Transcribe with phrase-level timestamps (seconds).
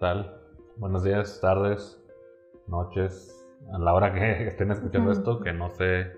[0.00, 0.40] tal?
[0.76, 2.02] Buenos días, tardes,
[2.66, 6.12] noches, a la hora que estén escuchando esto, que no sé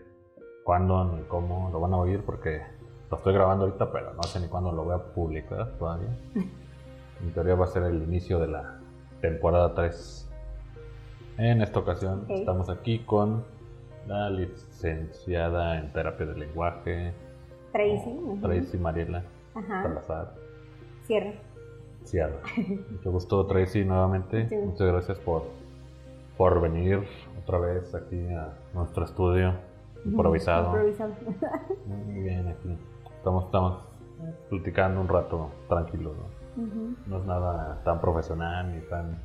[0.65, 2.63] cuándo ni cómo lo van a oír porque
[3.11, 6.17] lo estoy grabando ahorita, pero no sé ni cuándo lo voy a publicar todavía.
[7.23, 8.79] En teoría va a ser el inicio de la
[9.23, 10.31] temporada 3.
[11.39, 13.43] En esta ocasión estamos aquí con
[14.07, 17.15] la licenciada en terapia del lenguaje,
[17.73, 18.19] Tracy.
[18.43, 19.23] Tracy Mariela
[19.55, 19.83] Ajá.
[19.83, 20.35] Salazar.
[21.07, 21.33] Cierra.
[22.91, 24.49] Mucho gusto, Tracy, nuevamente.
[24.49, 24.57] Sí.
[24.57, 25.45] Muchas gracias por,
[26.37, 27.03] por venir
[27.43, 29.55] otra vez aquí a nuestro estudio
[30.05, 30.67] improvisado.
[30.67, 31.15] Improvisado.
[31.87, 32.77] Muy bien, aquí.
[33.17, 33.89] Estamos, estamos
[34.49, 36.37] platicando un rato tranquilo, ¿no?
[37.07, 39.19] No es nada tan profesional ni tan.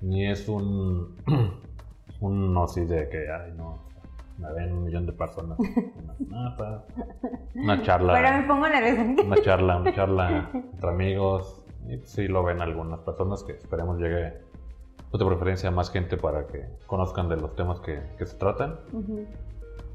[0.00, 1.16] Ni es un.
[2.20, 3.90] un no así de que, ay, no.
[4.38, 5.58] Me ven un millón de personas.
[7.54, 8.14] Una charla.
[8.14, 9.22] Pero me pongo nerviosa.
[9.24, 11.61] una charla, una charla entre amigos.
[11.88, 14.40] Y pues sí lo ven algunas personas que esperemos llegue
[15.10, 18.36] pues, de preferencia a más gente para que conozcan de los temas que, que se
[18.36, 18.78] tratan.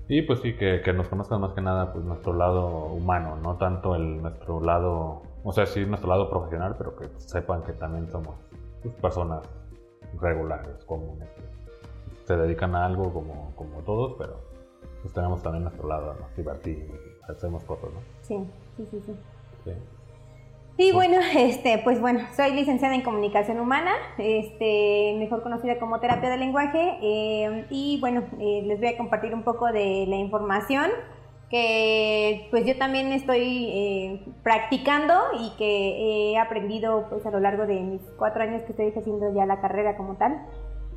[0.10, 3.58] Y pues sí, que, que nos conozcan más que nada pues nuestro lado humano, no
[3.58, 8.10] tanto el nuestro lado, o sea, sí nuestro lado profesional, pero que sepan que también
[8.10, 8.36] somos
[8.82, 9.44] pues, personas
[10.20, 14.40] regulares, comunes, que se dedican a algo como, como todos, pero
[15.02, 18.00] pues tenemos también nuestro lado, nos divertimos, hacemos cosas, ¿no?
[18.22, 19.16] Sí, sí, sí, sí.
[19.66, 19.72] Sí.
[20.78, 26.30] Y bueno, este, pues bueno, soy licenciada en comunicación humana, este, mejor conocida como terapia
[26.30, 30.92] del lenguaje, eh, y bueno, eh, les voy a compartir un poco de la información
[31.50, 37.66] que pues yo también estoy eh, practicando y que he aprendido pues a lo largo
[37.66, 40.45] de mis cuatro años que estoy haciendo ya la carrera como tal,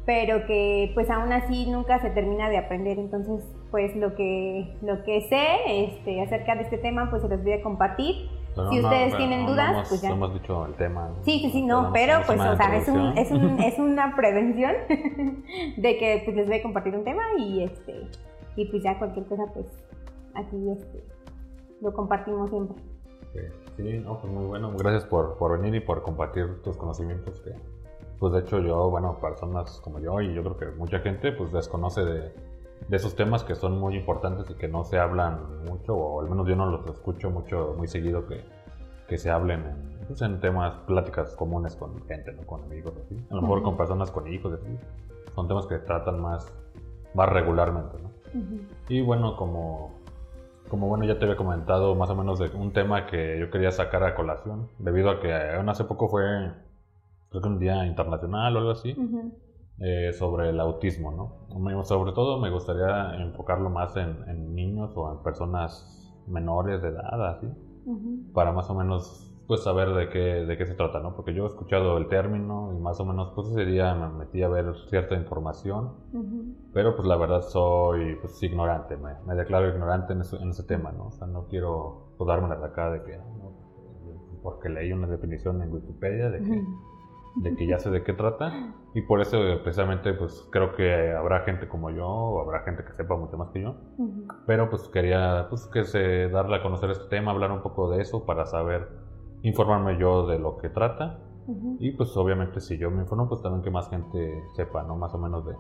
[0.06, 5.04] pero que pues aún así nunca se termina de aprender, entonces pues lo que, lo
[5.04, 8.39] que sé este, acerca de este tema pues se los voy a compartir.
[8.60, 10.09] Pero Si ustedes pero tienen no dudas, hemos, pues ya.
[10.09, 11.09] no hemos dicho el tema.
[11.09, 11.25] ¿no?
[11.25, 14.75] Sí, sí, sí, no, pero pues, o sea, es, un, es, un, es una prevención
[15.76, 18.06] de que pues les voy a compartir un tema y este
[18.56, 19.66] y pues ya cualquier cosa pues
[20.34, 21.04] aquí este
[21.81, 22.76] lo compartimos siempre.
[23.32, 23.41] Sí,
[23.76, 24.72] Sí, no, pues muy bueno.
[24.76, 27.41] Gracias por, por venir y por compartir tus conocimientos.
[27.41, 27.53] Que,
[28.19, 31.50] pues de hecho yo, bueno, personas como yo y yo creo que mucha gente pues
[31.53, 32.32] desconoce de,
[32.90, 36.28] de esos temas que son muy importantes y que no se hablan mucho, o al
[36.28, 38.42] menos yo no los escucho mucho, muy seguido que,
[39.06, 42.42] que se hablen en, pues, en temas, pláticas comunes con gente, ¿no?
[42.42, 43.16] con amigos, así.
[43.30, 44.76] A lo mejor con personas con hijos, así.
[45.36, 46.52] Son temas que tratan más,
[47.14, 48.10] más regularmente, ¿no?
[48.88, 49.92] Y bueno, como,
[50.68, 53.70] como bueno, ya te había comentado más o menos de un tema que yo quería
[53.70, 56.24] sacar a colación, debido a que aún hace poco fue,
[57.28, 58.96] creo que un día internacional o algo así.
[59.80, 61.84] Eh, sobre el autismo, ¿no?
[61.84, 67.28] Sobre todo me gustaría enfocarlo más en, en niños o en personas menores de edad,
[67.30, 67.48] así,
[68.32, 71.16] para más o menos pues saber de qué, de qué se trata, ¿no?
[71.16, 74.42] Porque yo he escuchado el término y más o menos pues ese día me metí
[74.42, 75.90] a ver cierta información
[76.72, 80.62] pero pues la verdad soy pues, ignorante, me, me declaro ignorante en ese, en ese
[80.62, 81.06] tema, ¿no?
[81.06, 83.52] O sea, no quiero pues, darme la acá de que, ¿no?
[84.42, 86.64] porque leí una definición en Wikipedia de que.
[87.36, 88.52] De que ya sé de qué trata.
[88.94, 92.92] Y por eso precisamente pues creo que habrá gente como yo o habrá gente que
[92.92, 93.76] sepa mucho más que yo,
[94.46, 98.02] pero pues quería pues que se darle a conocer este tema, hablar un poco de
[98.02, 98.88] eso para saber,
[99.42, 101.19] informarme yo de lo que trata.
[101.80, 104.96] Y pues obviamente si yo me informo, pues también que más gente sepa, ¿no?
[104.96, 105.54] Más o menos de,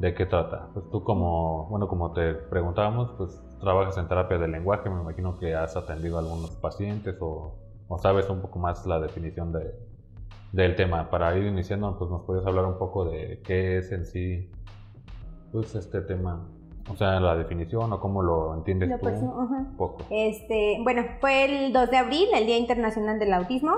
[0.00, 0.68] de qué trata.
[0.74, 5.38] Pues tú como, bueno, como te preguntábamos, pues trabajas en terapia del lenguaje, me imagino
[5.38, 7.54] que has atendido a algunos pacientes o,
[7.88, 9.72] o sabes un poco más la definición de,
[10.54, 11.10] del tema.
[11.10, 14.50] Para ir iniciando, pues nos puedes hablar un poco de qué es en sí,
[15.52, 16.46] pues este tema,
[16.90, 20.04] o sea, la definición o cómo lo entiendes Lo tú un poco.
[20.10, 23.72] Este, bueno, fue el 2 de abril, el Día Internacional del Autismo.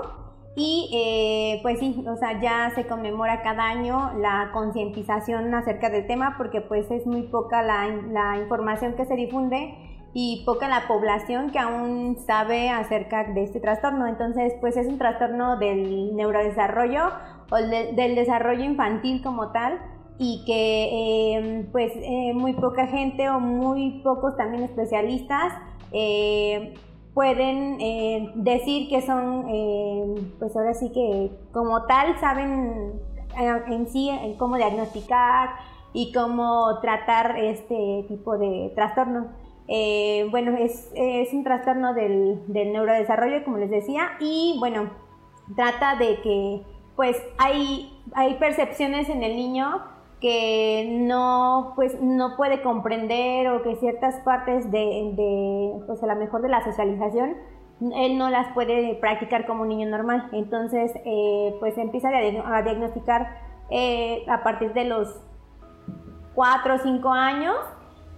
[0.58, 6.06] Y eh, pues sí, o sea, ya se conmemora cada año la concientización acerca del
[6.06, 9.74] tema porque pues es muy poca la, la información que se difunde
[10.18, 14.06] y poca la población que aún sabe acerca de este trastorno.
[14.06, 17.02] Entonces, pues es un trastorno del neurodesarrollo
[17.50, 19.78] o de- del desarrollo infantil como tal
[20.18, 20.88] y que
[21.36, 25.52] eh, pues eh, muy poca gente o muy pocos también especialistas
[25.92, 26.72] eh,
[27.12, 32.92] pueden eh, decir que son, eh, pues ahora sí que como tal saben
[33.68, 35.50] en sí cómo diagnosticar
[35.92, 39.44] y cómo tratar este tipo de trastorno.
[39.68, 40.92] Eh, bueno, es,
[41.32, 44.90] un trastorno del, neurodesarrollo, como les decía, y bueno,
[45.54, 46.62] trata de que
[46.94, 49.82] pues hay, hay percepciones en el niño
[50.20, 56.16] que no pues no puede comprender o que ciertas partes de, de pues a lo
[56.16, 57.36] mejor de la socialización
[57.80, 60.28] él no las puede practicar como un niño normal.
[60.32, 63.38] Entonces, eh, pues empieza a diagnosticar
[63.70, 65.20] eh, a partir de los
[66.34, 67.56] 4 o 5 años,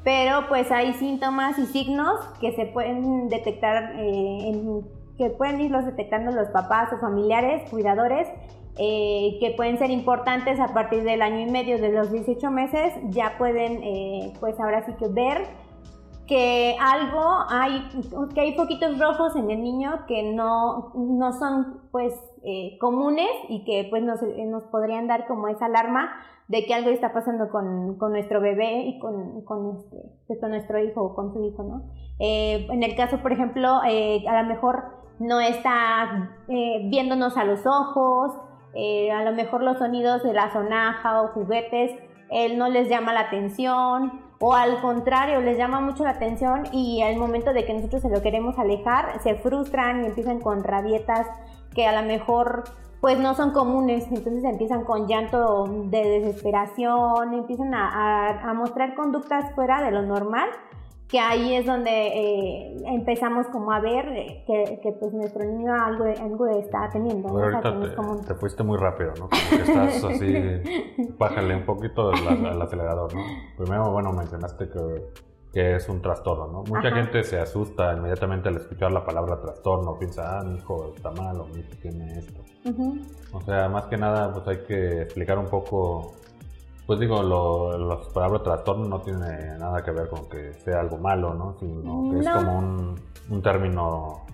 [0.09, 4.81] pero pues hay síntomas y signos que se pueden detectar, eh,
[5.19, 8.27] que pueden irlos detectando los papás o familiares, cuidadores,
[8.75, 13.37] que pueden ser importantes a partir del año y medio de los 18 meses, ya
[13.37, 15.47] pueden pues ahora sí que ver
[16.27, 17.87] que algo hay,
[18.35, 23.65] que hay poquitos rojos en el niño que no, no son pues eh, comunes y
[23.65, 26.13] que pues nos, eh, nos, podrían dar como esa alarma
[26.47, 29.97] de que algo está pasando con, con nuestro bebé y con, con, este,
[30.27, 31.83] pues, con nuestro hijo o con su hijo, ¿no?
[32.19, 34.85] Eh, en el caso, por ejemplo, a lo mejor
[35.19, 38.33] no está viéndonos a los ojos,
[38.75, 41.93] a lo mejor los sonidos de la sonaja o juguetes,
[42.31, 47.03] él no les llama la atención, o al contrario, les llama mucho la atención y
[47.03, 51.27] al momento de que nosotros se lo queremos alejar, se frustran y empiezan con rabietas
[51.79, 52.65] que a lo mejor
[53.01, 59.55] pues no son comunes, entonces empiezan con llanto de desesperación, empiezan a, a mostrar conductas
[59.55, 60.49] fuera de lo normal
[61.09, 64.05] que ahí es donde eh, empezamos como a ver
[64.47, 67.29] que, que, pues nuestro niño algo, algo está teniendo.
[67.29, 68.21] ¿no?
[68.27, 69.29] te, fuiste muy rápido, ¿no?
[69.29, 70.35] Como que estás así,
[71.17, 73.23] bájale un poquito al, acelerador, ¿no?
[73.57, 76.65] Primero, bueno, mencionaste que, que es un trastorno, ¿no?
[76.65, 81.11] Mucha gente se asusta inmediatamente al escuchar la palabra trastorno, piensa, ah, mi hijo está
[81.11, 82.43] mal o mi hijo tiene esto.
[83.33, 86.13] O sea, más que nada, pues hay que explicar un poco
[86.89, 90.97] pues digo, lo, los palabras trastorno no tiene nada que ver con que sea algo
[90.97, 91.55] malo, ¿no?
[91.61, 92.59] Sino que es como
[93.29, 94.25] un, término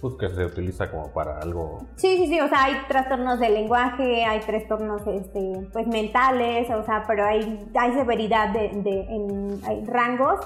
[0.00, 1.78] pues, que se utiliza como para algo...
[1.96, 6.84] Sí, sí, sí, o sea, hay trastornos de lenguaje, hay trastornos este, pues mentales, o
[6.84, 8.66] sea, pero hay, hay severidad de,
[9.10, 10.38] en, hay rangos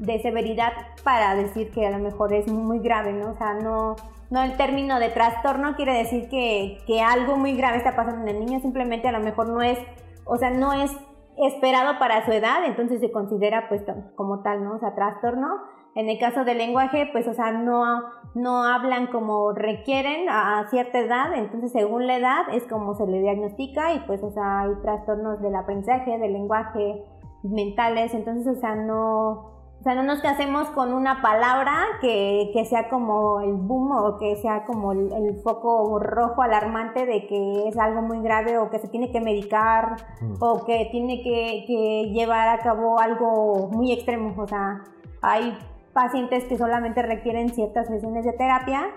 [0.00, 0.72] de severidad
[1.04, 3.30] para decir que a lo mejor es muy grave, ¿no?
[3.30, 3.96] O sea, no,
[4.30, 8.36] no el término de trastorno quiere decir que, que algo muy grave está pasando en
[8.36, 9.78] el niño, simplemente a lo mejor no es,
[10.24, 10.90] o sea, no es
[11.36, 13.82] esperado para su edad, entonces se considera pues
[14.16, 14.76] como tal, ¿no?
[14.76, 15.48] O sea, trastorno.
[15.96, 18.02] En el caso del lenguaje, pues, o sea, no,
[18.34, 23.20] no hablan como requieren a, cierta edad, entonces según la edad es como se le
[23.20, 27.04] diagnostica y pues, o sea, hay trastornos del aprendizaje, del lenguaje,
[27.42, 32.66] mentales, entonces, o sea, no, o sea, no nos casemos con una palabra que, que
[32.66, 37.78] sea como el boom o que sea como el, foco rojo alarmante de que es
[37.78, 40.34] algo muy grave o que se tiene que medicar mm.
[40.38, 44.34] o que tiene que, que, llevar a cabo algo muy extremo.
[44.36, 44.84] O sea,
[45.22, 45.56] hay
[45.94, 48.90] pacientes que solamente requieren ciertas sesiones de terapia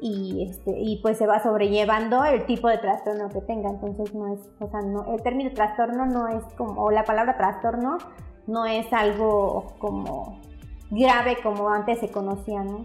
[0.00, 3.70] y, este, y pues se va sobrellevando el tipo de trastorno que tenga.
[3.70, 7.36] Entonces no es, o sea, no, el término trastorno no es como, o la palabra
[7.36, 7.98] trastorno
[8.48, 10.40] no es algo como
[10.90, 12.84] grave como antes se conocía, ¿no?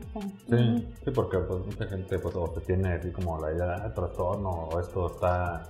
[0.49, 3.89] sí, sí, porque pues mucha gente pues o se tiene así como la idea de
[3.91, 5.63] trastorno o esto está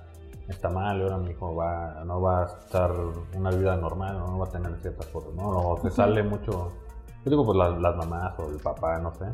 [0.48, 2.92] está mal y ahora mi hijo va no va a estar
[3.36, 5.48] una vida normal no va a tener ciertas cosas, ¿no?
[5.48, 6.72] O se sale mucho
[7.24, 9.24] yo digo, pues las, mamás o el papá, no sé,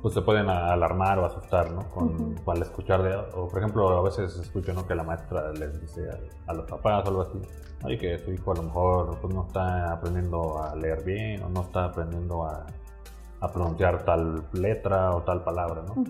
[0.00, 1.90] pues se pueden alarmar o asustar, ¿no?
[1.90, 4.86] Con, al escuchar de, o por ejemplo, a veces escucho, ¿no?
[4.86, 6.08] Que la maestra les dice
[6.46, 7.38] a, los papás o algo así,
[7.84, 11.50] ay, que su hijo a lo mejor pues, no está aprendiendo a leer bien o
[11.50, 12.64] no está aprendiendo a,
[13.40, 16.02] a pronunciar tal letra o tal palabra, ¿no?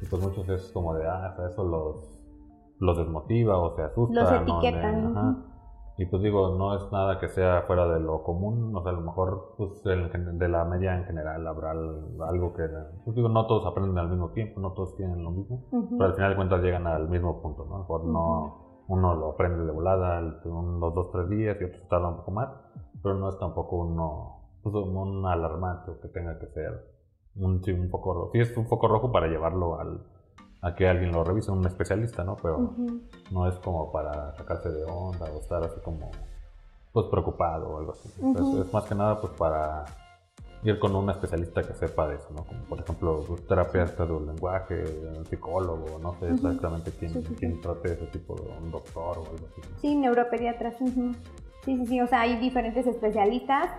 [0.00, 1.96] Y pues muchos es como de, ah, eso los,
[2.78, 4.22] los desmotiva o se asusta.
[4.22, 5.51] Los etiquetan.
[5.98, 8.94] Y pues digo, no es nada que sea fuera de lo común, o sea, a
[8.94, 12.66] lo mejor pues, de la media en general habrá algo que,
[13.04, 16.14] pues digo, no todos aprenden al mismo tiempo, no todos tienen lo mismo, pero al
[16.14, 17.80] final de cuentas llegan al mismo punto, ¿no?
[17.80, 22.16] Mejor no, uno lo aprende de volada unos dos, tres días y otro tarda un
[22.16, 22.48] poco más,
[23.02, 26.92] pero no es tampoco uno, pues, un alarmante que tenga que ser
[27.36, 28.30] un, sí, un poco rojo.
[28.32, 30.00] Sí es un poco rojo para llevarlo al,
[30.62, 32.36] a que alguien lo revise, un especialista, ¿no?
[32.36, 32.74] Pero
[33.30, 36.10] no es como para sacarse de onda o estar así como
[36.92, 38.08] pues preocupado o algo así.
[38.60, 39.84] es más que nada pues para
[40.62, 42.44] ir con un especialista que sepa de eso, ¿no?
[42.44, 44.84] Como por ejemplo, pues, terapeuta del lenguaje,
[45.18, 49.46] un psicólogo, no sé exactamente quién, quién trate ese tipo de un doctor o algo
[49.50, 49.60] así.
[49.80, 50.76] Sí, neuropediatras.
[50.78, 51.12] Sí,
[51.64, 53.70] sí, sí, o sea, hay diferentes especialistas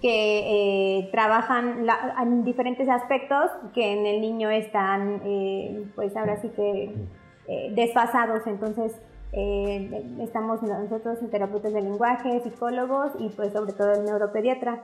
[0.00, 1.86] que eh, trabajan
[2.22, 6.94] en diferentes aspectos que en el niño están, eh, pues ahora sí que
[7.48, 8.46] eh, desfasados.
[8.46, 8.94] Entonces,
[9.32, 14.82] estamos nosotros, terapeutas de lenguaje, psicólogos y pues sobre todo el neuropediatra.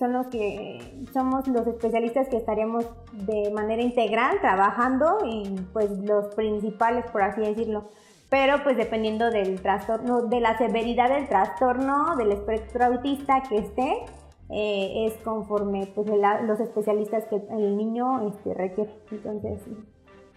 [0.00, 6.34] son los que somos los especialistas que estaremos de manera integral trabajando y pues los
[6.34, 7.84] principales por así decirlo
[8.28, 14.04] pero pues dependiendo del trastorno, de la severidad del trastorno, del espectro autista que esté,
[14.48, 16.08] eh, es conforme pues,
[16.44, 18.94] los especialistas que el niño este, requiere.
[19.10, 19.60] Entonces,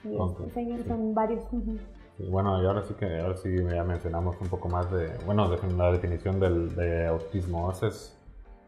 [0.03, 0.17] sí,
[0.88, 1.43] son varios.
[2.29, 5.58] bueno, y ahora sí que ahora sí ya mencionamos un poco más de, bueno, de
[5.75, 7.72] la definición del, de autismo.
[7.72, 8.15] Es,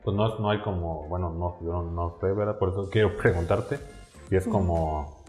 [0.04, 2.58] pues no, no hay como, bueno, no, yo no, sé, ¿verdad?
[2.58, 3.78] Por eso quiero preguntarte
[4.30, 5.24] si es como,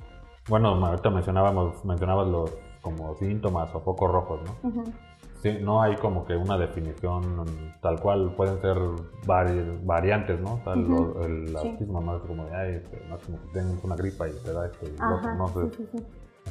[0.49, 2.51] bueno, ahorita mencionábamos, mencionabas los
[2.83, 4.85] como síntomas o focos rojos, ¿no?
[5.43, 7.45] Sí, no hay como que una definición
[7.81, 8.79] tal cual, pueden ser
[9.25, 10.61] variantes, ¿no?
[11.25, 14.33] el autismo no es como de, este, no es como que tienes una gripa y
[14.45, 14.97] te da esto y
[15.37, 15.61] no sé.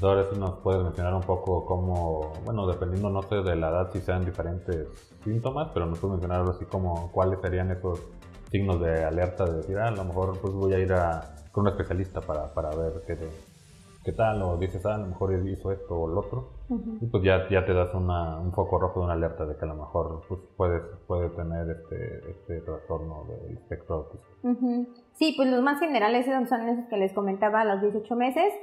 [0.01, 3.91] Ahora sí nos puedes mencionar un poco cómo, bueno, dependiendo, no sé, de la edad,
[3.91, 4.87] si sean diferentes
[5.23, 8.01] síntomas, pero nos puedes mencionar así como cuáles serían esos
[8.49, 11.65] signos de alerta de decir, ah, a lo mejor pues voy a ir a, con
[11.65, 13.17] un especialista para, para ver qué,
[14.03, 16.49] qué tal, o dices, ah, a lo mejor hizo esto o lo otro,
[17.01, 19.65] y pues ya, ya te das una, un foco rojo de una alerta de que
[19.65, 24.27] a lo mejor pues, puedes, puede tener este, este trastorno del espectro autista.
[25.13, 28.53] Sí, pues los más generales son esos que les comentaba a los 18 meses,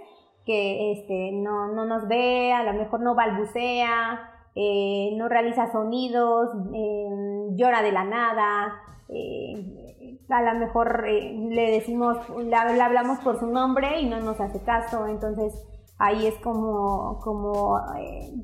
[0.45, 6.51] que este, no, no nos ve, a lo mejor no balbucea, eh, no realiza sonidos,
[6.75, 7.09] eh,
[7.55, 9.88] llora de la nada, eh,
[10.29, 15.07] a lo mejor le decimos, le, hablamos por su nombre y no nos hace caso,
[15.07, 15.55] entonces
[15.99, 17.81] ahí es como, como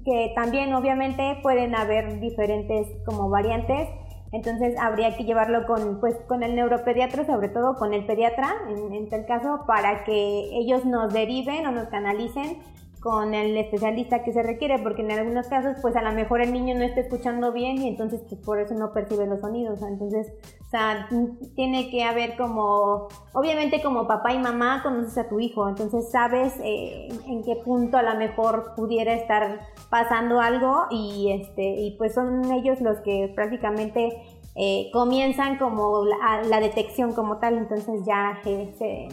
[0.04, 3.88] que también obviamente pueden haber diferentes como variantes.
[4.32, 9.08] Entonces habría que llevarlo con, pues, con el neuropediatra, sobre todo con el pediatra, en
[9.08, 12.58] tal caso, para que ellos nos deriven o nos canalicen
[13.04, 16.54] con el especialista que se requiere, porque en algunos casos, pues a lo mejor el
[16.54, 19.82] niño no está escuchando bien y entonces pues, por eso no percibe los sonidos.
[19.82, 20.32] Entonces,
[20.62, 21.06] o sea,
[21.54, 26.54] tiene que haber como, obviamente como papá y mamá conoces a tu hijo, entonces sabes
[26.64, 32.14] eh, en qué punto a lo mejor pudiera estar pasando algo y este y pues
[32.14, 34.16] son ellos los que prácticamente
[34.56, 39.08] eh, comienzan como la, detección como tal, entonces ya se, se,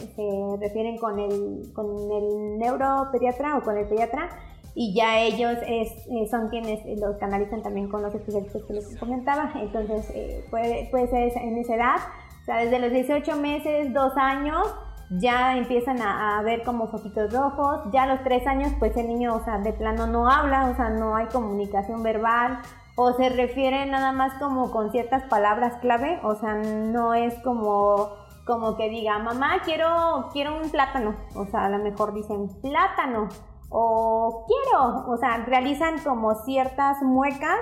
[0.60, 4.30] refieren con el, con el neuropediatra o con el pediatra
[4.76, 8.96] y ya ellos es, eh, son quienes los canalizan también con los especialistas que les
[9.00, 11.98] comentaba, entonces eh, puede, puede ser en esa edad,
[12.44, 14.76] o sea, desde los 18 meses, 2 años,
[15.20, 19.08] ya empiezan a, a, ver como foquitos rojos, ya a los 3 años pues el
[19.08, 22.60] niño, o sea, de plano no habla, o sea, no hay comunicación verbal,
[23.02, 28.22] o se refiere nada más como con ciertas palabras clave, o sea, no es como
[28.46, 33.30] como que diga, mamá, quiero, quiero un plátano, o sea, a lo mejor dicen plátano,
[33.70, 37.60] o quiero, o sea, realizan como ciertas muecas,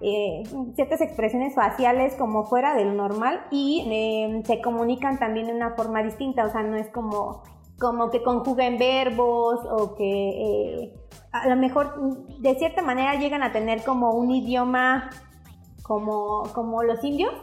[0.00, 0.42] eh,
[0.74, 5.74] ciertas expresiones faciales como fuera de lo normal y eh, se comunican también de una
[5.74, 7.42] forma distinta, o sea, no es como,
[7.82, 10.94] como que conjuguen verbos o que eh,
[11.32, 15.10] a lo mejor de cierta manera llegan a tener como un idioma
[15.82, 17.34] como, como los indios,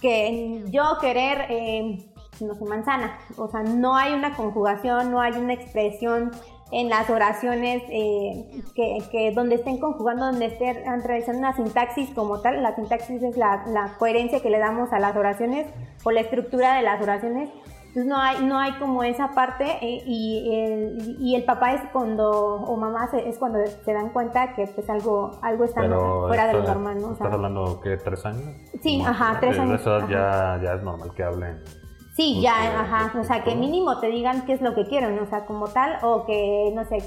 [0.00, 2.10] que yo querer, eh,
[2.40, 6.32] no sé, manzana, o sea, no hay una conjugación, no hay una expresión
[6.72, 12.60] en las oraciones eh, que, donde estén conjugando, donde estén realizando una sintaxis como tal,
[12.60, 15.68] la sintaxis es la, la coherencia que le damos a las oraciones
[16.02, 17.50] o la estructura de las oraciones,
[17.90, 21.80] entonces no hay, no hay como esa parte eh, y, el, y el papá es
[21.92, 25.82] cuando, o mamá es cuando se dan cuenta que pues algo, algo está
[26.28, 27.12] fuera de lo normal, ¿no?
[27.14, 28.44] ¿Estás hablando que tres años?
[28.80, 29.84] Sí, ajá, tres años.
[30.08, 31.64] ya, ya es normal que hablen.
[32.14, 35.26] Sí, ya, ajá, o sea, que mínimo te digan qué es lo que quieren, o
[35.26, 36.98] sea, como tal, o que, no sé,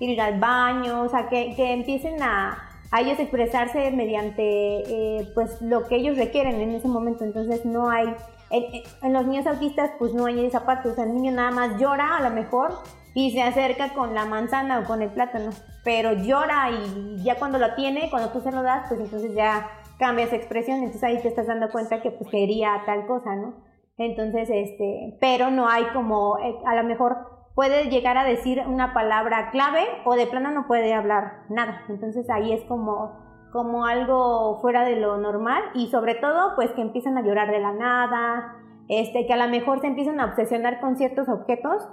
[0.00, 5.62] ir al baño, o sea, que, que empiecen a, a ellos expresarse mediante, eh, pues,
[5.62, 8.12] lo que ellos requieren en ese momento, entonces no hay
[8.52, 12.30] en, los niños autistas pues no hay sea, el niño nada más llora a lo
[12.30, 12.74] mejor
[13.14, 15.50] y se acerca con la manzana o con el plátano,
[15.84, 19.68] pero llora y ya cuando lo tiene, cuando tú se lo das, pues entonces ya
[19.98, 23.54] cambia esa expresión, entonces ahí te estás dando cuenta que pues quería tal cosa, ¿no?
[23.98, 28.94] Entonces, este, pero no hay como, eh, a lo mejor puede llegar a decir una
[28.94, 34.60] palabra clave o de plano no puede hablar nada, entonces ahí es como como algo
[34.60, 38.56] fuera de lo normal y sobre todo pues que empiezan a llorar de la nada,
[38.88, 41.86] este, que a lo mejor se empiezan a obsesionar con ciertos objetos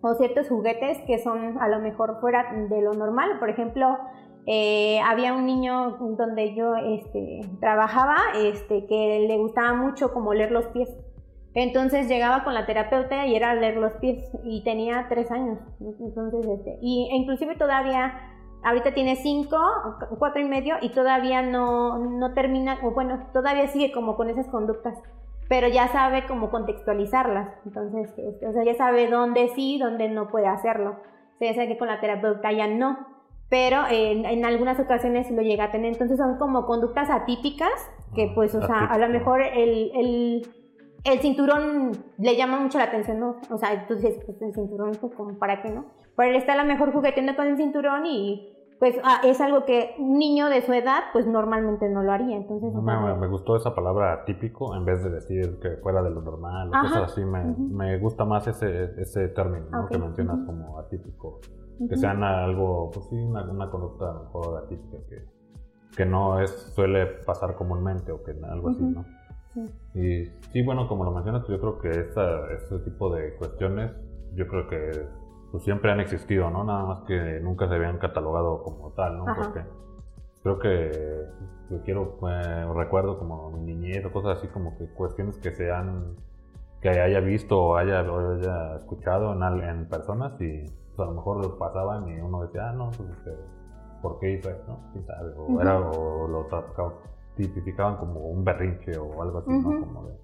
[0.00, 3.38] o ciertos juguetes que son a lo mejor fuera de lo normal.
[3.38, 3.96] Por ejemplo,
[4.46, 10.50] eh, había un niño donde yo este, trabajaba este, que le gustaba mucho como leer
[10.50, 10.88] los pies.
[11.54, 15.58] Entonces llegaba con la terapeuta y era leer los pies y tenía tres años.
[15.80, 19.58] Entonces, este, y inclusive todavía ahorita tiene cinco,
[20.18, 24.48] cuatro y medio y todavía no, no termina, o bueno, todavía sigue como con esas
[24.48, 24.98] conductas,
[25.48, 27.48] pero ya sabe cómo contextualizarlas.
[27.64, 30.96] Entonces, este, o sea, ya sabe dónde sí, dónde no puede hacerlo.
[31.34, 32.98] O sea, ya sabe que con la terapeuta ya no,
[33.48, 35.92] pero en, en algunas ocasiones lo llega a tener.
[35.92, 37.70] Entonces son como conductas atípicas
[38.14, 40.42] que pues, o sea, a lo mejor el, el
[41.04, 43.36] el cinturón le llama mucho la atención, ¿no?
[43.50, 45.86] O sea, entonces, pues el cinturón, pues como para qué, ¿no?
[46.18, 49.64] Pero él está a lo mejor jugueteando con el cinturón y pues ah, es algo
[49.64, 52.36] que un niño de su edad pues normalmente no lo haría.
[52.36, 56.70] Entonces, me, gustó esa palabra típico en vez de decir que fuera de lo normal
[56.70, 57.24] o cosas así.
[57.24, 59.86] Me, me, gusta más ese, ese término ¿no?
[59.86, 61.40] que mencionas como atípico.
[61.88, 65.24] Que sean algo, pues sí, una, una conducta mejor atípica que,
[65.96, 69.04] que no es suele pasar comúnmente o que algo así, ¿no?
[69.94, 73.92] Y sí, bueno, como lo mencionas, yo creo que esta, este tipo de cuestiones,
[74.34, 75.06] yo creo que
[75.50, 76.64] pues, siempre han existido, ¿no?
[76.64, 79.24] Nada más que nunca se habían catalogado como tal, ¿no?
[79.24, 79.64] Porque
[80.42, 81.26] creo que
[81.70, 85.70] yo quiero, eh, recuerdo como mi niñez o cosas así, como que cuestiones que se
[85.70, 86.16] han,
[86.80, 90.64] que haya visto o haya, haya escuchado en, en personas y
[90.96, 93.32] pues, a lo mejor lo pasaban y uno decía, ah, no, pues, este,
[94.02, 94.78] ¿por qué hizo esto?
[94.92, 95.32] ¿Quién sabe?
[95.36, 96.48] O, era, o lo
[97.36, 99.80] tipificaban como un berrinche o algo así, ¿no?
[99.80, 100.14] Como de,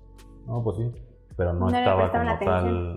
[0.47, 0.93] no, pues sí,
[1.37, 2.97] pero no, estaba como tal,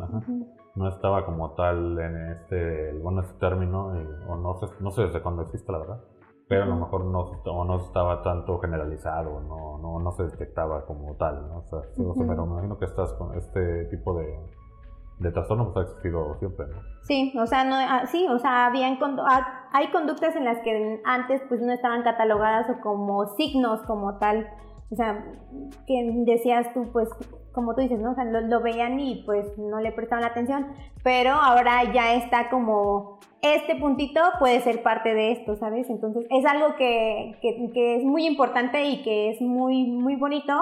[0.78, 3.94] no estaba como tal en este, bueno, este término,
[4.28, 6.04] o no sé, no sé desde cuándo existe la verdad,
[6.48, 10.86] pero a lo mejor no, o no estaba tanto generalizado, no, no, no se detectaba
[10.86, 11.58] como tal, ¿no?
[11.58, 14.40] O sea, pero me imagino que estás con este tipo de,
[15.20, 16.82] de trastorno pues ha existido siempre, ¿no?
[17.04, 21.02] Sí, o sea, no, ah, sí, o sea, habían, ah, hay conductas en las que
[21.06, 24.48] antes pues no estaban catalogadas o como signos como tal,
[24.90, 25.26] o sea,
[25.86, 27.10] que decías tú pues,
[27.52, 28.12] como tú dices, ¿no?
[28.12, 30.68] O sea, lo, veían y pues no le prestaban la atención,
[31.04, 35.90] pero ahora ya está como, este puntito puede ser parte de esto, ¿sabes?
[35.90, 40.54] Entonces es algo que, que, es muy importante y que es muy, muy bonito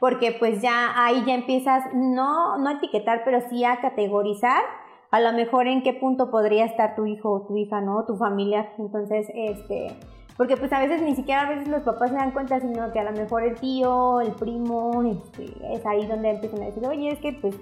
[0.00, 4.62] porque pues ya ahí ya empiezas no, no a etiquetar, pero sí a categorizar
[5.10, 8.04] a lo mejor en qué punto podría estar tu hijo o tu hija, ¿no?
[8.04, 8.72] Tu familia.
[8.78, 9.96] Entonces, este,
[10.38, 13.00] porque pues a veces ni siquiera a veces los papás se dan cuenta, sino que
[13.00, 17.10] a lo mejor el tío, el primo, este, es ahí donde empiezan a decir, oye,
[17.10, 17.56] es que pues,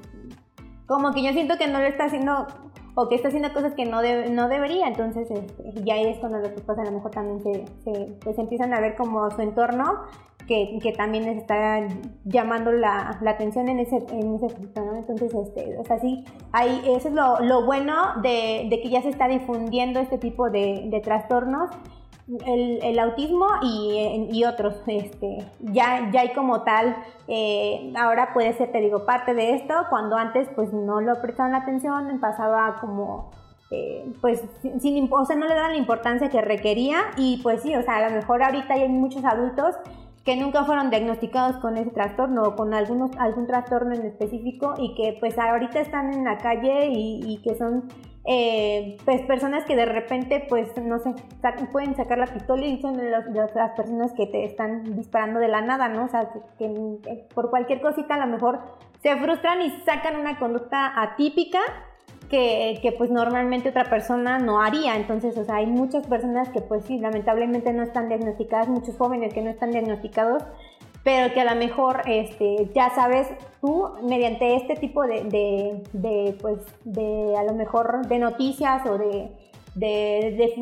[0.87, 2.47] como que yo siento que no lo está haciendo
[2.95, 6.51] o que está haciendo cosas que no, no debería, entonces este, ya es cuando los
[6.51, 10.05] papás a lo mejor también se, se pues empiezan a ver como su entorno
[10.47, 11.87] que, que también les está
[12.25, 14.97] llamando la, la, atención en ese, en ese punto, ¿no?
[14.97, 19.03] Entonces, este, o sea, sí, hay, eso es lo, lo bueno de, de, que ya
[19.03, 21.71] se está difundiendo este tipo de, de trastornos,
[22.29, 26.97] el, el autismo y, y, otros, este, ya, ya hay como tal,
[27.29, 31.55] eh, ahora puede ser, te digo, parte de esto, cuando antes pues no lo prestaban
[31.55, 33.31] atención, pasaba como...
[33.73, 34.45] Eh, pues
[34.81, 37.97] sin, o sea, no le daban la importancia que requería y pues sí, o sea,
[37.97, 39.75] a lo mejor ahorita hay muchos adultos
[40.27, 44.97] que nunca fueron diagnosticados con ese trastorno o con algunos, algún trastorno en específico y
[44.97, 47.85] que pues ahorita están en la calle y, que son
[48.29, 51.15] eh, pues personas que de repente pues no sé,
[51.71, 55.89] pueden sacar la pistola y son las personas que te están disparando de la nada,
[55.89, 56.07] ¿no?
[56.07, 56.99] O sea, que
[57.35, 58.59] por cualquier cosita a lo mejor
[59.01, 61.61] se frustran y sacan una conducta atípica
[62.29, 64.97] que, que, pues normalmente otra persona no haría.
[64.97, 69.33] Entonces, o sea, hay muchas personas que pues sí, lamentablemente no están diagnosticadas, muchos jóvenes
[69.33, 70.43] que no están diagnosticados,
[71.07, 73.29] pero que a lo mejor, este, ya sabes,
[73.61, 75.23] tú mediante este tipo de,
[75.93, 79.31] de, pues, de a lo mejor de noticias o de,
[79.77, 80.53] de,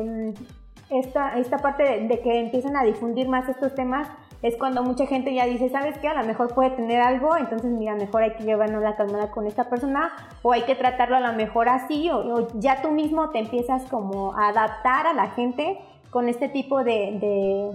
[0.00, 4.08] mm, esta, esta parte de que empiezan a difundir más estos temas,
[4.42, 6.08] es cuando mucha gente ya dice, ¿sabes qué?
[6.08, 9.46] A lo mejor puede tener algo, entonces mira, mejor hay que llevarnos la calmada con
[9.46, 10.10] esta persona
[10.42, 14.36] o hay que tratarlo a lo mejor así o, ya tú mismo te empiezas como
[14.36, 15.78] a adaptar a la gente
[16.10, 17.70] con este tipo de,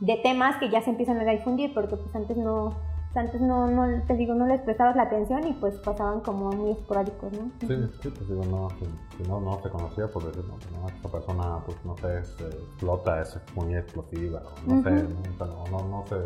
[0.00, 2.76] de, temas que ya se empiezan a difundir porque pues antes no,
[3.14, 6.72] antes no, no, te digo, no les prestabas la atención y pues pasaban como muy
[6.72, 7.50] esporádicos, ¿no?
[7.60, 11.76] Sí, sí, pues digo, no, si, no, no se conocía, decir, no, esta persona, pues
[11.84, 14.90] no sé, se explota, es muy explosiva, no sé,
[15.38, 16.16] no, no, no, se,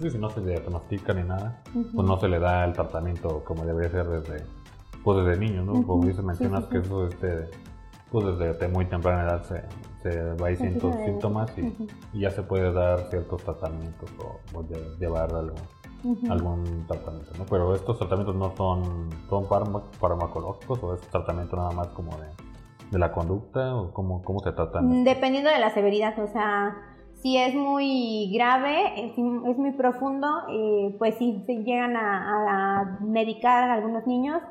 [0.00, 3.64] sí, si no se diagnostica ni nada, pues no se le da el tratamiento como
[3.64, 4.44] debería ser desde,
[5.04, 5.82] pues desde niño, ¿no?
[5.82, 7.50] Como dices, mencionas que eso este,
[8.10, 9.62] pues desde muy temprana edad se,
[10.02, 11.74] se va síntomas y,
[12.12, 14.64] y, ya se puede dar ciertos tratamientos o, o
[14.98, 15.54] llevar algo
[16.28, 17.46] algún tratamiento, ¿no?
[17.48, 22.26] Pero estos tratamientos no son, son farmacológicos o es tratamiento nada más como de,
[22.90, 24.88] de la conducta o cómo, cómo se tratan.
[24.88, 26.76] Mm, dependiendo de la severidad, o sea,
[27.22, 33.70] si es muy grave, es, muy profundo, eh, pues sí, se llegan a, a, medicar
[33.70, 34.42] a algunos niños,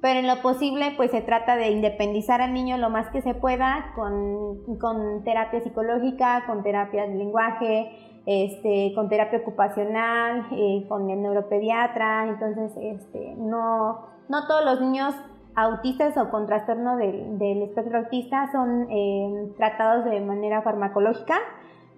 [0.00, 3.34] pero en lo posible pues se trata de independizar al niño lo más que se
[3.34, 7.90] pueda con, con terapia psicológica, con terapia de lenguaje,
[8.26, 15.14] este, con terapia ocupacional, eh, con el neuropediatra, entonces este, no, no todos los niños
[15.54, 21.36] autistas o con trastorno del, espectro autista son eh, tratados de manera farmacológica,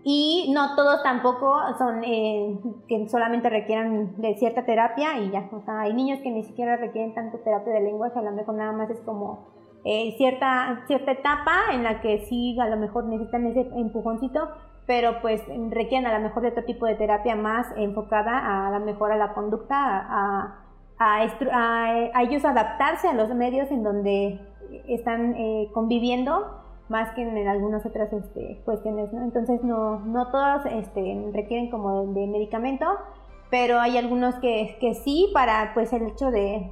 [0.03, 2.59] y no todos tampoco son eh,
[2.89, 5.49] que solamente requieran de cierta terapia y ya.
[5.53, 8.55] O sea, hay niños que ni siquiera requieren tanto terapia de lenguaje, a lo mejor
[8.55, 9.49] nada más es como
[9.85, 14.49] eh, cierta, cierta etapa en la que sí a lo mejor necesitan ese empujoncito,
[14.87, 18.79] pero pues requieren a lo mejor de otro tipo de terapia más enfocada a, la
[18.79, 20.65] mejor a la conducta, a,
[20.99, 24.41] a, a, ellos adaptarse a los medios en donde
[24.89, 26.60] están eh, conviviendo
[26.91, 29.23] más que en algunas otras este, cuestiones, ¿no?
[29.23, 32.87] Entonces no, no todos este, requieren como de, medicamento,
[33.49, 36.71] pero hay algunos que, que sí para pues el hecho de,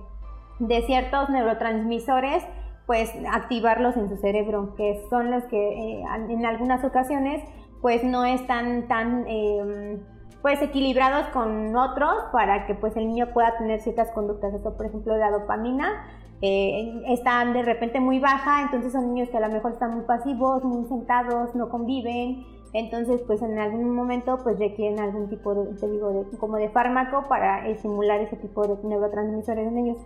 [0.58, 2.44] de ciertos neurotransmisores
[2.86, 7.44] pues activarlos en su cerebro, que son los que eh, en algunas ocasiones
[7.82, 10.00] pues no están tan em,
[10.42, 14.54] pues equilibrados con otros para que pues el niño pueda tener ciertas conductas.
[14.54, 16.06] Eso, por ejemplo, la dopamina
[16.40, 20.04] eh, está de repente muy baja, entonces son niños que a lo mejor están muy
[20.04, 22.46] pasivos, muy sentados, no conviven.
[22.72, 26.68] Entonces, pues en algún momento, pues requieren algún tipo de, te digo, de, como de
[26.68, 29.96] fármaco para estimular ese tipo de neurotransmisores en ellos.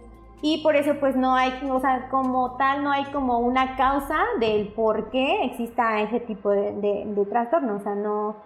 [0.42, 4.18] Y por eso, pues no hay, o sea, como tal, no hay como una causa
[4.40, 7.76] del por qué exista ese tipo de, de trastorno.
[7.76, 8.36] O sea, no,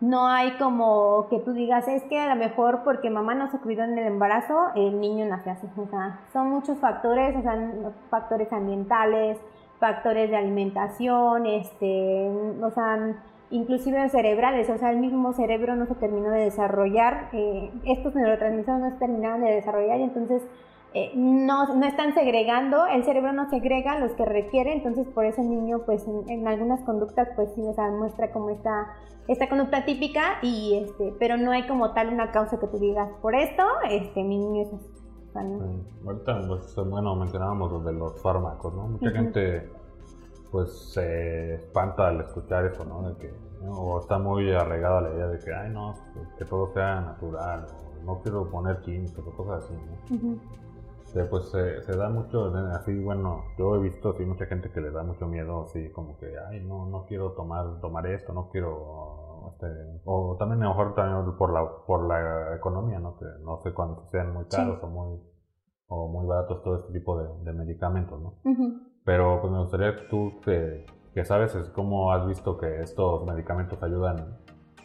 [0.00, 3.58] no hay como que tú digas, es que a lo mejor porque mamá no se
[3.58, 5.66] cuidó en el embarazo, el niño nace así.
[5.76, 7.56] O sea, son muchos factores, o sea,
[8.10, 9.38] factores ambientales,
[9.78, 12.30] factores de alimentación, este,
[12.62, 13.14] o sea,
[13.50, 18.80] inclusive cerebrales, o sea, el mismo cerebro no se terminó de desarrollar, eh, estos neurotransmisores
[18.80, 20.42] no se terminaron de desarrollar y entonces
[20.94, 25.40] eh, no, no están segregando, el cerebro no segrega los que requiere, entonces por eso
[25.42, 28.94] el niño pues en, algunas conductas pues sí, o sea, muestra como esta,
[29.28, 33.10] esta conducta típica y este, pero no hay como tal una causa que tú digas,
[33.20, 34.88] por esto, este, mi niño es así.
[36.04, 38.88] ahorita, pues, bueno, mencionábamos lo de los fármacos, ¿no?
[38.88, 39.70] Mucha gente
[40.50, 43.02] pues se espanta al escuchar eso, ¿no?
[43.02, 43.34] De que,
[43.68, 45.94] o está muy arraigada la idea de que, ay, no,
[46.38, 50.38] que todo sea natural, o no quiero poner químicos o cosas así, ¿no?
[51.30, 54.90] Pues se, se, da mucho, así, bueno, yo he visto así mucha gente que le
[54.90, 59.52] da mucho miedo, así como que, ay, no, no quiero tomar, tomar esto, no quiero,
[59.52, 59.66] este,
[60.04, 63.16] o también a lo mejor también por la, por la economía, ¿no?
[63.18, 65.20] Que no sé cuándo sean muy caros o muy,
[65.88, 68.34] o muy baratos todo este tipo de, de medicamentos, ¿no?
[69.04, 73.24] Pero pues me gustaría que tú, que, que sabes, es cómo has visto que estos
[73.24, 74.36] medicamentos ayudan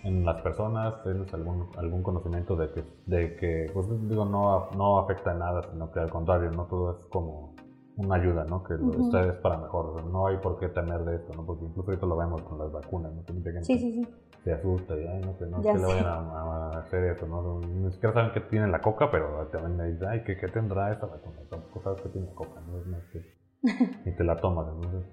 [0.04, 1.02] en las personas?
[1.04, 5.64] ¿Tienes algún, algún conocimiento de que, de que pues digo, no, no afecta en nada,
[5.72, 7.56] sino que al contrario, no todo es como
[7.96, 8.64] una ayuda, ¿no?
[8.64, 11.46] Que uh es para mejor, no hay por qué temer de esto, ¿no?
[11.46, 13.24] Porque incluso esto lo vemos con las vacunas, ¿no?
[13.62, 14.08] sí, sí, sí.
[14.44, 17.62] Se asusta y, ay, no, que no que le vayan a, hacer eso, ¿no?
[17.62, 20.92] Ni siquiera saben que tiene la coca, pero también me dicen, ay, ¿qué, ¿qué, tendrá
[20.92, 21.38] esta vacuna?
[21.50, 22.78] Tampoco sabes que tiene coca, ¿no?
[22.78, 23.22] Es más que...
[24.10, 25.06] y te la tomas, entonces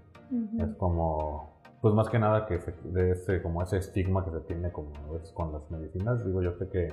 [0.58, 4.70] es como pues más que nada que de ese, como ese estigma que se tiene
[4.70, 4.90] como
[5.34, 6.92] con las medicinas, digo yo sé que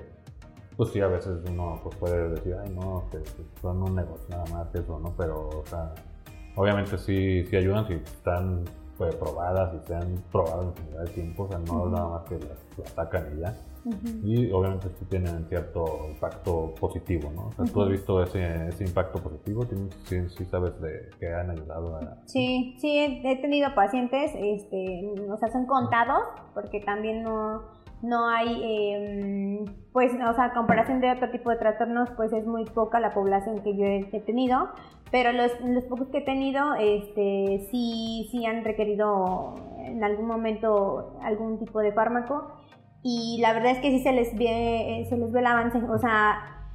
[0.77, 3.19] pues sí a veces uno pues puede decir, ay no, que,
[3.61, 5.13] son un negocio nada más eso, ¿no?
[5.17, 5.93] Pero o sea,
[6.55, 8.63] obviamente sí, sí ayudan si están
[8.97, 12.23] pues, probadas y se han probado en general de tiempo, o sea, no nada más
[12.23, 13.55] que las, sacan y ya.
[14.23, 17.47] Y obviamente sí tienen cierto impacto positivo, ¿no?
[17.47, 19.65] O sea, ¿tú has visto ese, ese impacto positivo?
[20.05, 22.17] ¿Sí, sí, sabes de que han ayudado a...?
[22.25, 26.23] Sí, sí, he tenido pacientes, este, o sea, son contados,
[26.53, 27.63] porque también no,
[28.01, 32.65] no hay, eh, pues, o sea, comparación de otro tipo de trastornos, pues es muy
[32.65, 34.69] poca la población que yo he tenido,
[35.11, 41.17] pero los, los pocos que he tenido, este, sí, sí han requerido en algún momento
[41.21, 42.51] algún tipo de fármaco
[43.03, 45.97] y la verdad es que sí se les ve, se les ve el avance, o
[45.97, 46.69] sea,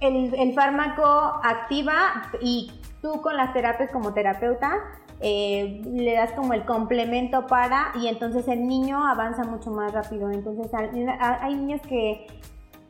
[0.00, 1.04] el, el fármaco
[1.42, 4.80] activa y tú con las terapias como terapeuta
[5.20, 10.30] eh, le das como el complemento para y entonces el niño avanza mucho más rápido.
[10.30, 12.26] Entonces hay niños que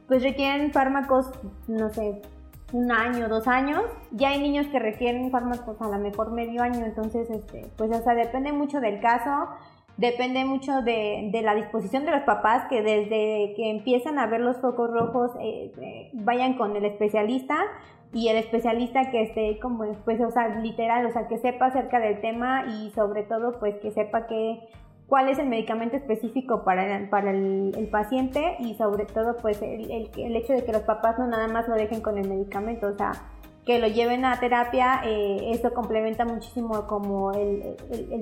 [0.09, 1.31] pues requieren fármacos,
[1.69, 2.23] no sé,
[2.73, 3.83] un año, dos años.
[4.11, 8.03] Ya hay niños que requieren fármacos a lo mejor medio año, entonces, este, pues, o
[8.03, 9.49] sea, depende mucho del caso,
[9.97, 14.41] depende mucho de, de la disposición de los papás que desde que empiezan a ver
[14.41, 17.57] los focos rojos eh, eh, vayan con el especialista
[18.13, 21.99] y el especialista que esté como, pues, o sea, literal, o sea, que sepa acerca
[21.99, 24.61] del tema y sobre todo, pues, que sepa que
[25.09, 30.11] cuál es el medicamento específico para, el, para el, paciente y sobre todo pues el,
[30.17, 32.97] el, hecho de que los papás no nada más lo dejen con el medicamento, o
[32.97, 33.13] sea,
[33.65, 37.77] que lo lleven a terapia, eh, eso complementa muchísimo como el,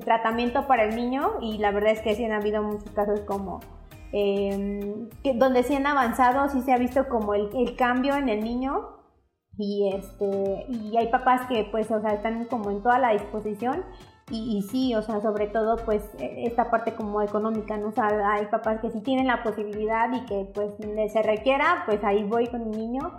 [0.04, 3.60] tratamiento para el niño y la verdad es que sí han habido muchos casos como
[4.12, 8.44] em, que, donde sí han avanzado, sí se ha visto como el, cambio en el
[8.44, 8.98] niño
[9.58, 13.84] y este y hay papás que pues o sea están como en toda la disposición
[14.30, 17.88] y, sí, o sea, sobre todo pues e, esta parte como económica, ¿no?
[17.88, 20.72] O sea, hay papás que sí tienen la posibilidad y que pues
[21.12, 23.12] se requiera, pues ahí voy con mi niño.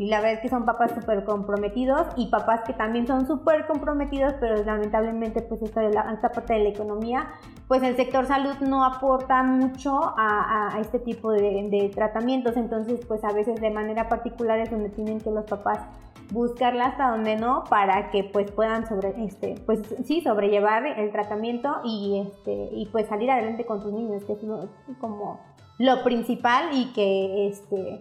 [0.00, 3.66] Y la verdad es que son papás súper comprometidos y papás que también son súper
[3.66, 7.28] comprometidos, pero lamentablemente pues esta, esta parte de la economía,
[7.68, 12.56] pues el sector salud no aporta mucho a, este tipo de, de tratamientos.
[12.56, 15.80] Entonces pues a veces de manera particular es donde tienen que los papás
[16.32, 21.76] buscarla hasta donde no para que pues puedan sobre este pues sí sobrellevar el tratamiento
[21.84, 24.38] y este y pues salir adelante con sus niños que es
[24.98, 25.40] como
[25.76, 28.00] lo principal y que este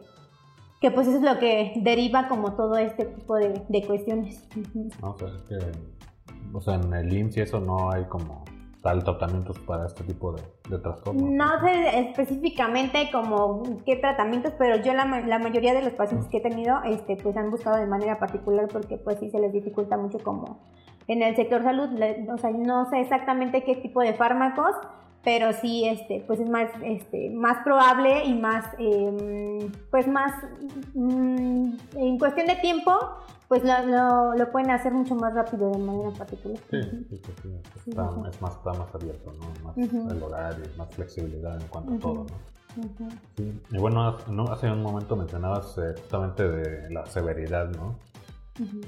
[0.80, 4.48] que pues eso es lo que deriva como todo este tipo de, cuestiones.
[5.02, 5.58] No, o sea, es que
[6.52, 8.44] o sea en el IMSS y eso no hay como
[8.82, 11.24] tal tratamientos para este tipo de, de trastornos?
[11.24, 16.38] No sé específicamente como qué tratamientos, pero yo la, la, mayoría de los pacientes que
[16.38, 19.98] he tenido, este, pues han buscado de manera particular porque pues sí se les dificulta
[19.98, 20.62] mucho como
[21.08, 21.90] en el sector salud,
[22.32, 24.76] o sea, no sé exactamente qué tipo de fármacos,
[25.24, 30.34] pero sí, este, pues es más, este, más probable y más, em, pues más,
[30.94, 32.94] mm, en cuestión de tiempo,
[33.48, 36.58] pues lo, lo, pueden hacer mucho más rápido de manera particular.
[36.70, 37.50] Sí, sí, sí,
[37.88, 39.68] Está, es más, está más abierto, ¿no?
[39.68, 39.78] Más
[40.12, 42.60] el horario, más flexibilidad en cuanto a todo, ¿no?
[43.36, 43.62] Sí.
[43.72, 44.18] Y bueno,
[44.52, 47.96] hace un momento mencionabas eh, justamente de la severidad, ¿no?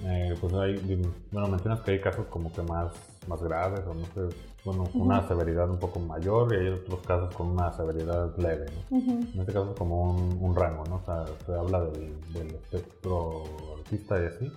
[0.06, 2.94] Eh, pues hay, bueno, mencionas que hay casos como que más,
[3.28, 7.34] más graves o no sé, bueno, una severidad un poco mayor y hay otros casos
[7.36, 8.98] con una severidad leve, ¿no?
[8.98, 10.96] En este caso es como un, un, rango, ¿no?
[10.98, 13.44] O sea, se habla del, del espectro
[13.78, 14.52] autista y así.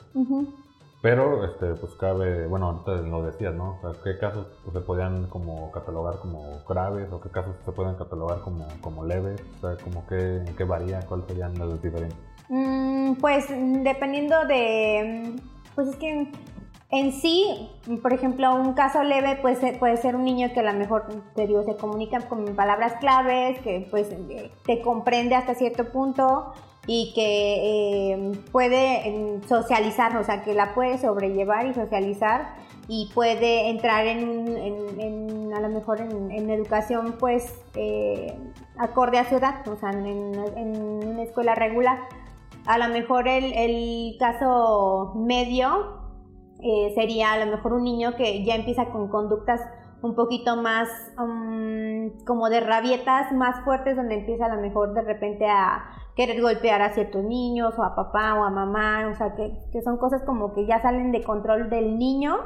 [1.04, 3.78] Pero, este, pues cabe, bueno, ahorita lo decías, ¿no?
[3.78, 7.72] O sea, ¿qué casos pues, se podían como catalogar como graves o qué casos se
[7.72, 9.38] pueden catalogar como, como leves?
[9.58, 11.00] O sea, como que, ¿en qué varía?
[11.00, 12.18] ¿Cuáles serían las diferentes?
[12.48, 15.34] Mm, pues dependiendo de,
[15.74, 16.30] pues es que
[16.90, 17.70] en sí,
[18.02, 21.62] por ejemplo, un caso leve puede ser, un niño que a lo mejor te digo,
[21.62, 26.52] se comunica con palabras claves, que pues eh, te comprende hasta cierto punto
[26.86, 32.54] y que eh, puede socializar, o sea, que la puede sobrellevar y socializar
[32.88, 38.36] y puede entrar en, a lo mejor en, educación pues eh,
[38.76, 40.36] acorde a su edad, o sea, en,
[41.06, 42.00] una escuela regular.
[42.66, 46.03] A lo mejor el, caso medio
[46.64, 49.60] eh, sería a lo mejor un niño que ya empieza con conductas
[50.00, 55.02] un poquito más um, como de rabietas más fuertes donde empieza a lo mejor de
[55.02, 55.84] repente a
[56.16, 59.82] querer golpear a ciertos niños o a papá o a mamá, o sea que, que
[59.82, 62.36] son cosas como que ya salen de control del niño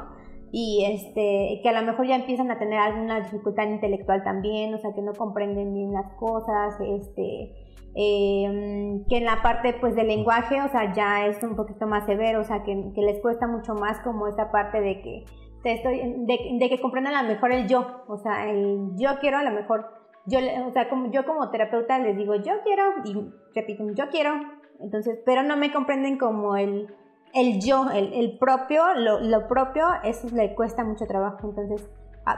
[0.51, 4.79] y este que a lo mejor ya empiezan a tener alguna dificultad intelectual también, o
[4.79, 7.68] sea que no comprenden bien las cosas, este
[8.01, 12.05] Em, que en la parte pues del lenguaje, o sea, ya es un poquito más
[12.05, 15.25] severo, o sea, que, les cuesta mucho más como esta parte de que
[15.65, 19.43] estoy, de, que comprendan a lo mejor el yo, o sea, el yo quiero a
[19.43, 19.85] lo mejor,
[20.27, 24.31] yo, o sea, como, yo como terapeuta les digo yo quiero y repiten yo quiero,
[24.79, 26.87] entonces, pero no me comprenden como el,
[27.33, 31.89] el yo, el, el propio, lo, lo propio, eso le cuesta mucho trabajo, entonces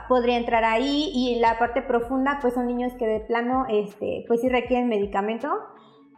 [0.08, 4.40] podría entrar ahí y la parte profunda pues son niños que de plano este pues
[4.40, 5.48] sí requieren medicamento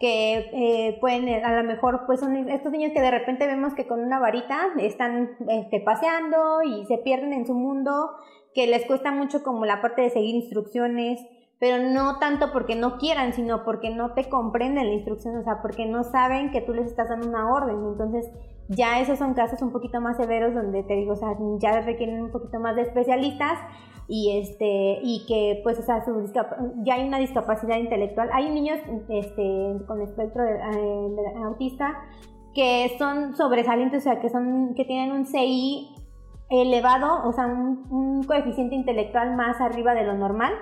[0.00, 3.86] que eh, pueden a lo mejor pues son estos niños que de repente vemos que
[3.86, 8.10] con una varita están este, paseando y se pierden en su mundo
[8.54, 11.20] que les cuesta mucho como la parte de seguir instrucciones
[11.58, 15.62] pero no tanto porque no quieran, sino porque no te comprenden la instrucción, o sea,
[15.62, 17.76] porque no saben que tú les estás dando una orden.
[17.86, 18.30] Entonces,
[18.68, 22.22] ya esos son casos un poquito más severos donde te digo, o sea, ya requieren
[22.22, 23.58] un poquito más de especialistas
[24.06, 26.04] y este y que pues o sea
[26.82, 28.30] ya hay una discapacidad intelectual.
[28.32, 32.04] Hay niños este con espectro de, eh, autista
[32.54, 35.94] que son sobresalientes o sea que son que tienen un CI
[36.50, 40.52] elevado o sea un, un, coeficiente intelectual más arriba de lo normal.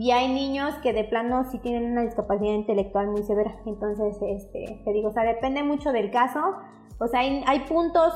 [0.00, 3.56] Y hay niños que de plano sí tienen una discapacidad intelectual muy severa.
[3.66, 6.40] Entonces este te digo o sea depende mucho del caso
[7.00, 8.12] o sea, hay, hay puntos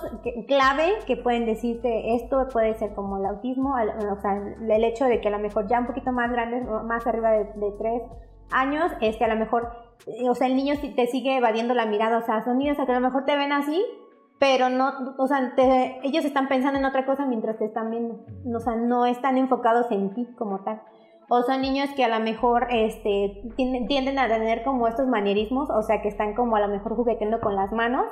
[0.48, 5.20] clave que pueden decirte esto puede ser como el autismo, o sea, el hecho de
[5.20, 8.02] que a lo mejor ya un poquito más grande, más arriba de, tres
[8.50, 9.70] años, este, a lo mejor,
[10.06, 12.82] eh, o sea, el niño te sigue evadiendo la mirada, o sea, son niños que
[12.82, 13.84] a lo mejor te ven así,
[14.40, 15.54] pero no, o sea,
[16.02, 18.18] ellos están pensando en otra cosa mientras te están viendo,
[18.52, 20.82] o sea, no están enfocados en ti como tal.
[21.28, 25.82] O son niños que a lo mejor este, tienden a tener como estos manierismos, o
[25.82, 28.06] sea, que están como a lo mejor jugueteando con las manos,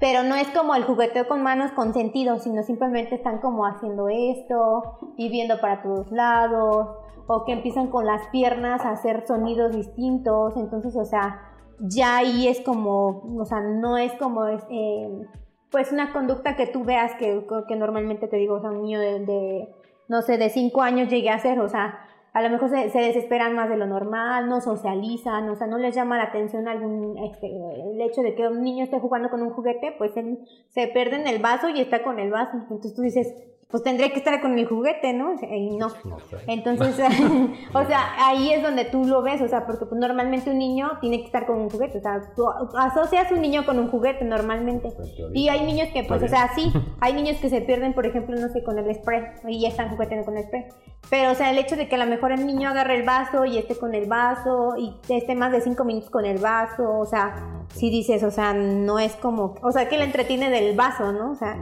[0.00, 4.08] pero no es como el jugueteo con manos con sentido, sino simplemente están como haciendo
[4.08, 6.88] esto y viendo para todos lados,
[7.26, 11.40] o que empiezan con las piernas a hacer sonidos distintos, entonces, o sea,
[11.80, 15.26] ya ahí es como, o sea, no es como, eh,
[15.70, 19.00] pues una conducta que tú veas que, que normalmente te digo, o sea, un niño
[19.00, 19.74] de,
[20.08, 21.98] no sé, de cinco años llegue a ser, o sea,
[22.34, 25.78] a lo mejor se, se, desesperan más de lo normal, no socializan, o sea, no
[25.78, 29.40] les llama la atención algún, este, el hecho de que un niño esté jugando con
[29.40, 32.56] un juguete, pues él se pierde en el vaso y está con el vaso.
[32.56, 33.32] Entonces tú dices,
[33.74, 35.34] pues tendría que estar con el juguete, ¿no?
[35.50, 35.88] Y no.
[36.46, 36.94] Entonces,
[37.74, 40.92] o sea, ahí es donde tú lo ves, o sea, porque pues, normalmente un niño
[41.00, 42.46] tiene que estar con un juguete, o sea, tú
[42.78, 44.92] asocias un niño con un juguete normalmente.
[44.94, 48.06] Pues, y hay niños que, pues, o sea, sí, hay niños que se pierden, por
[48.06, 50.66] ejemplo, no sé, con el spray, y ya están jugueteando con el spray.
[51.10, 53.44] Pero, o sea, el hecho de que a lo mejor el niño agarre el vaso
[53.44, 57.06] y esté con el vaso y esté más de cinco minutos con el vaso, o
[57.06, 60.76] sea, ah, si dices, o sea, no es como, o sea, que le entretiene del
[60.76, 61.32] vaso, ¿no?
[61.32, 61.58] O sea,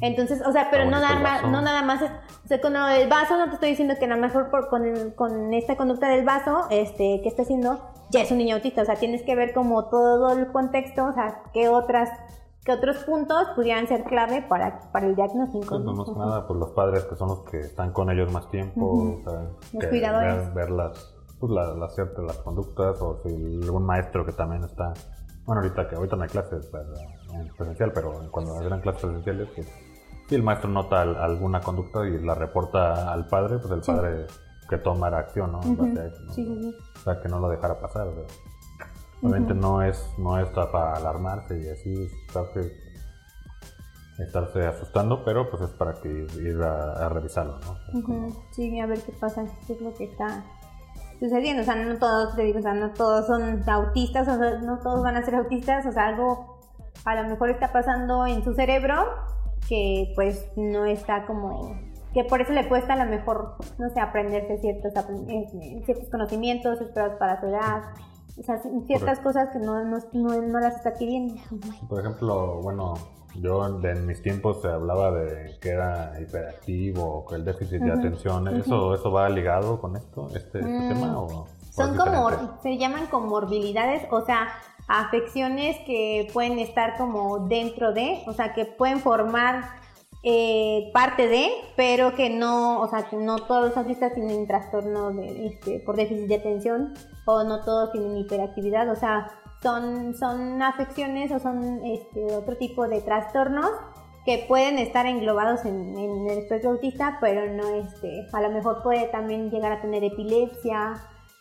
[0.00, 3.36] entonces, o sea, pero no nada más, no nada más, o sea, con el vaso
[3.36, 6.66] no te estoy diciendo que a lo mejor por, con, con esta conducta del vaso,
[6.70, 9.86] este, que está haciendo, ya es un niño autista, o sea, tienes que ver como
[9.86, 12.10] todo el contexto, o sea, qué otras
[12.64, 15.68] qué otros puntos pudieran ser clave para, para el diagnóstico.
[15.68, 18.50] Pues no más nada, pues los padres que son los que están con ellos más
[18.50, 19.20] tiempo,
[19.72, 20.52] los cuidadores.
[20.52, 24.92] Ver, las, pues las, las conductas, o si algún maestro que también está
[25.46, 26.68] bueno, ahorita que ahorita no hay clases
[27.32, 29.68] en presencial, pero cuando eran clases presenciales, pues,
[30.28, 34.26] si el maestro nota alguna conducta y la reporta al padre, pues el padre
[34.68, 35.60] que toma la acción, ¿no?
[35.60, 38.08] O sea, que no lo dejara pasar.
[39.22, 42.76] Obviamente no es no es para alarmarse y así estarse,
[44.18, 48.28] estarse asustando, pero pues es para que ir a, revisarlo, ¿no?
[48.50, 50.44] Sí, a ver qué pasa, qué es lo que está
[51.20, 51.62] sucediendo.
[51.62, 54.78] O sea, no todos, te digo, o sea, no todos son autistas, o sea, no
[54.80, 56.58] todos van a ser autistas, o sea, algo
[57.04, 59.06] a lo mejor está pasando en su cerebro
[59.68, 61.76] que pues no está como
[62.16, 64.90] que por eso le cuesta a lo mejor, no sé, aprenderse ciertos,
[65.28, 67.82] eh, ciertos conocimientos esperados para su edad,
[68.38, 71.34] o sea, ciertas cosas que no, no, no, las está adquiriendo.
[71.88, 72.94] Por ejemplo, bueno,
[73.34, 78.48] yo en mis tiempos se hablaba de que era hiperactivo, que el déficit de atención,
[78.48, 81.18] ¿eso, ¿eso va ligado con esto, este, este mm, tema?
[81.20, 82.30] O, son como,
[82.62, 84.48] se llaman comorbilidades, o sea,
[84.88, 89.64] afecciones que pueden estar como dentro de, o sea, que pueden formar
[90.22, 95.12] eh, parte de, pero que no, o sea, que no todos los autistas tienen trastorno
[95.12, 96.94] de, este, por déficit de atención
[97.26, 99.28] o no todos tienen hiperactividad, o sea,
[99.62, 103.70] son, son afecciones o son este, otro tipo de trastornos
[104.24, 109.06] que pueden estar englobados en, el espectro autista, pero no, este, a lo mejor puede
[109.06, 110.94] también llegar a tener epilepsia,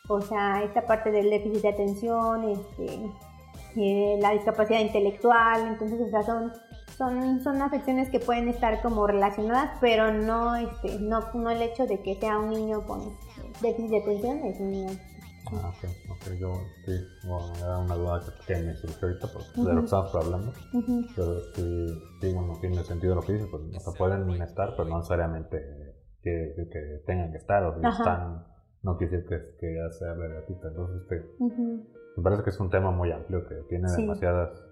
[0.08, 3.00] o sea, esta parte del déficit de atención, este,
[3.78, 6.54] eh, la discapacidad intelectual, entonces, o sea, son,
[6.98, 11.86] son, son afecciones que pueden estar como relacionadas, pero no, este, no, no el hecho
[11.86, 13.18] de que sea un niño con
[13.62, 14.92] déficit de atención es un niño.
[15.52, 16.54] Ah, ok, ok, yo
[16.86, 16.94] sí,
[17.28, 20.54] bueno, era una duda que, me surgió ahorita por, de lo que estamos hablando,
[21.16, 24.90] pero sí, sí, bueno, tiene sentido lo que dices, pues no se pueden estar, pero
[24.90, 25.58] no necesariamente
[26.24, 28.44] que, que, tengan que estar, o si están,
[28.82, 31.26] no quiere decir que, que ya sea vergatita, entonces este,
[32.16, 34.64] me parece que es un tema muy amplio que tiene demasiadas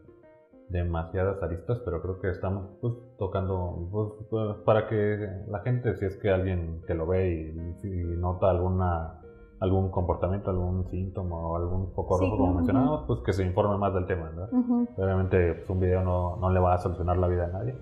[0.70, 6.06] demasiadas aristas, pero creo que estamos pues, tocando pues, pues, para que la gente, si
[6.06, 7.54] es que alguien que lo ve
[7.84, 9.20] y, y nota alguna
[9.64, 13.94] algún comportamiento, algún síntoma o algún foco rojo, como mencionábamos, pues que se informe más
[13.94, 14.50] del tema, ¿verdad?
[14.98, 17.74] Obviamente, pues, un video no, no, le va a solucionar la vida a nadie,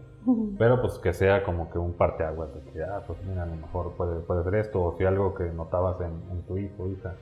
[0.59, 3.55] pero pues que sea como que un parteaguas de que, ah, pues mira, a lo
[3.55, 7.15] mejor puede, puede ser esto, o si algo que notabas en, tu hijo, hija,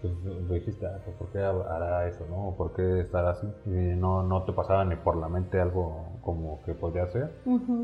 [0.00, 2.54] pues dijiste, ah, pues, ¿por qué hará eso, no?
[2.56, 3.46] ¿Por qué estará así?
[3.66, 7.30] Y no, no te pasaba ni por la mente algo como que podría ser,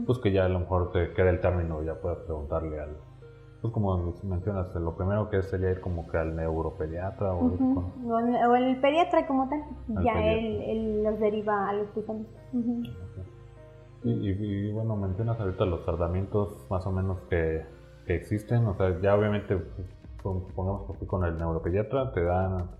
[0.07, 2.97] pues que ya a lo mejor te queda el término y ya puedes preguntarle al
[3.63, 7.57] pues como mencionas, lo primero que es sería ir como que al neuropediatra o,
[8.09, 9.63] o, el, pediatra como tal,
[10.05, 12.27] ya él, los deriva al hospital.
[14.03, 17.65] y, bueno, mencionas ahorita los tratamientos más o menos que,
[18.05, 19.57] que existen, o sea, ya obviamente,
[20.23, 22.71] supongamos que con el neuropediatra te dan,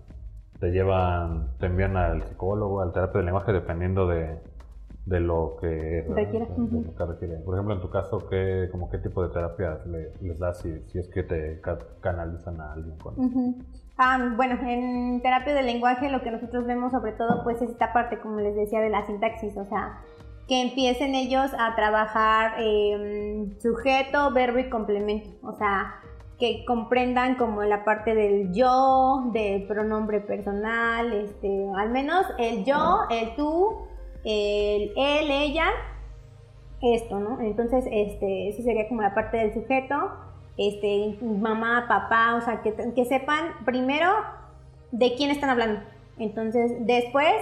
[0.59, 4.39] te llevan, te envían al psicólogo, al terapeuta de lenguaje, dependiendo de,
[5.05, 6.45] de lo que requiere.
[7.39, 9.79] Por ejemplo, en tu caso, ¿qué, como qué tipo de terapia
[10.21, 11.61] les das si, si, es que te
[12.01, 13.15] canalizan a alguien con
[13.97, 17.91] ah, bueno, en terapia de lenguaje lo que nosotros vemos sobre todo pues es esta
[17.91, 19.99] parte, como les decía, de la sintaxis, o sea,
[20.47, 25.95] que empiecen ellos a trabajar em, sujeto, verbo y complemento, o sea,
[26.43, 32.99] que comprendan como la parte del yo, del pronombre personal, este, al menos el yo,
[33.09, 33.77] el tú,
[34.25, 35.67] el él, ella,
[36.81, 37.39] esto, ¿no?
[37.39, 39.95] Entonces, este, eso sería como la parte del sujeto,
[40.57, 44.09] este, mamá, papá, o sea, que, que sepan primero
[44.91, 45.79] de quién están hablando.
[46.19, 47.35] Entonces, después,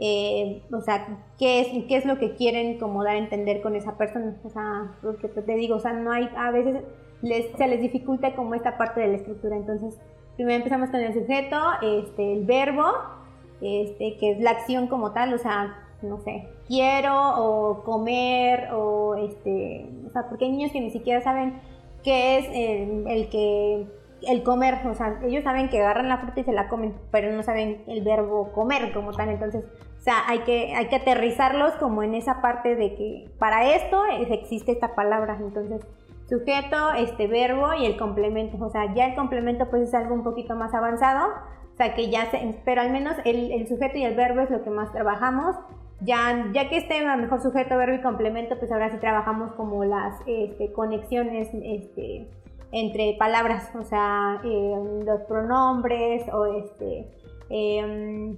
[0.00, 3.74] eh, o sea, ¿qué es, qué es lo que quieren como dar a entender con
[3.74, 4.36] esa persona.
[4.44, 6.82] O sea, porque te digo, o sea, no hay, a veces
[7.24, 9.56] les, se les dificulta como esta parte de la estructura.
[9.56, 9.98] Entonces,
[10.36, 12.84] primero empezamos con el sujeto, este, el verbo,
[13.60, 19.14] este, que es la acción como tal, o sea, no sé, quiero o comer o
[19.14, 21.60] este, o sea, porque hay niños que ni siquiera saben
[22.02, 22.46] qué es
[23.06, 23.86] el, que
[24.28, 27.32] el comer, o sea, ellos saben que agarran la fruta y se la comen, pero
[27.32, 29.64] no saben el verbo comer como tal, entonces,
[29.98, 34.04] o sea, hay que, hay que aterrizarlos como en esa parte de que para esto
[34.28, 35.80] existe esta palabra, entonces,
[36.38, 40.24] sujeto, este verbo y el complemento, o sea, ya el complemento pues es algo un
[40.24, 41.28] poquito más avanzado,
[41.72, 44.62] o sea, que ya se, pero al menos el, sujeto y el verbo es lo
[44.62, 45.56] que más trabajamos,
[46.00, 49.84] ya, ya que esté a mejor sujeto, verbo y complemento, pues ahora sí trabajamos como
[49.84, 52.28] las este, conexiones este,
[52.72, 57.08] entre palabras, o sea, em, los pronombres o este,
[57.50, 58.34] eh,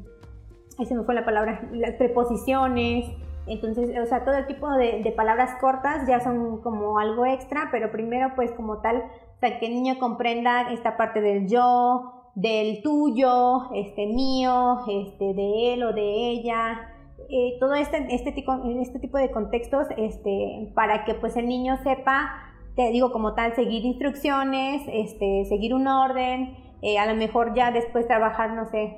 [1.05, 3.07] fue la palabra, las preposiciones,
[3.47, 8.33] entonces, o sea, todo tipo de, palabras cortas ya son como algo extra, pero primero
[8.35, 13.73] pues como tal, o sea, que el niño comprenda esta parte del yo, del tuyo,
[13.75, 16.93] este mío, este de él o de ella,
[17.29, 21.77] eh, todo este, este, tipo, este tipo de contextos este, para que pues el niño
[21.83, 22.31] sepa,
[22.75, 27.71] te digo como tal, seguir instrucciones, este, seguir un orden, eh, a lo mejor ya
[27.71, 28.97] después trabajar, no sé,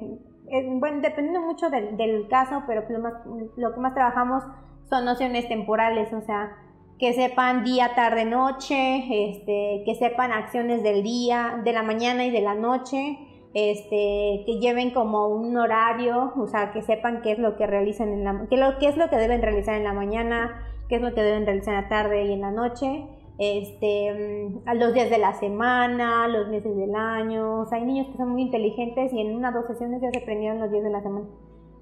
[0.78, 3.14] bueno, dependiendo mucho del, caso, pero lo, más,
[3.56, 4.44] lo que más trabajamos
[4.88, 6.56] son nociones temporales, o sea,
[6.98, 12.30] que sepan día, tarde, noche, este, que sepan acciones del día, de la mañana y
[12.30, 13.18] de la noche,
[13.54, 18.08] este, que lleven como un horario, o sea, que sepan qué es lo que realizan
[18.08, 21.02] en la, qué, lo, qué es lo que deben realizar en la mañana, qué es
[21.02, 23.06] lo que deben realizar en la tarde y en la noche,
[23.38, 28.08] este, a los días de la semana, los meses del año, o sea, hay niños
[28.08, 30.82] que son muy inteligentes y en una o dos sesiones ya se aprendieron los días
[30.82, 31.26] de la semana.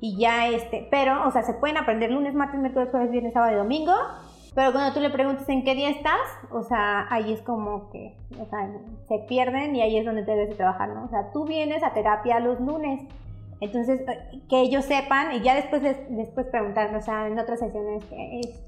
[0.00, 3.54] Y ya, este, pero, o sea, se pueden aprender lunes, martes, miércoles, jueves, viernes, sábado
[3.54, 3.94] y domingo,
[4.54, 8.16] pero cuando tú le preguntas en qué día estás, o sea, ahí es como que,
[8.38, 8.70] o sea,
[9.09, 11.04] se pierden y ahí es donde te debes de trabajar, ¿no?
[11.04, 13.02] O sea, tú vienes a terapia los lunes.
[13.61, 18.04] Entonces, eh, que ellos sepan y ya después después preguntar, o sea, en otras sesiones,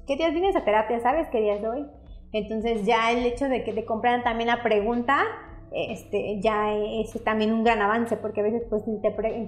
[0.07, 0.99] ¿qué días vienes a terapia?
[0.99, 1.85] ¿Sabes qué días doy?
[2.31, 5.23] Entonces, ya el hecho de que te compran también la pregunta,
[5.71, 8.83] este, ya es también un gran avance, porque a veces pues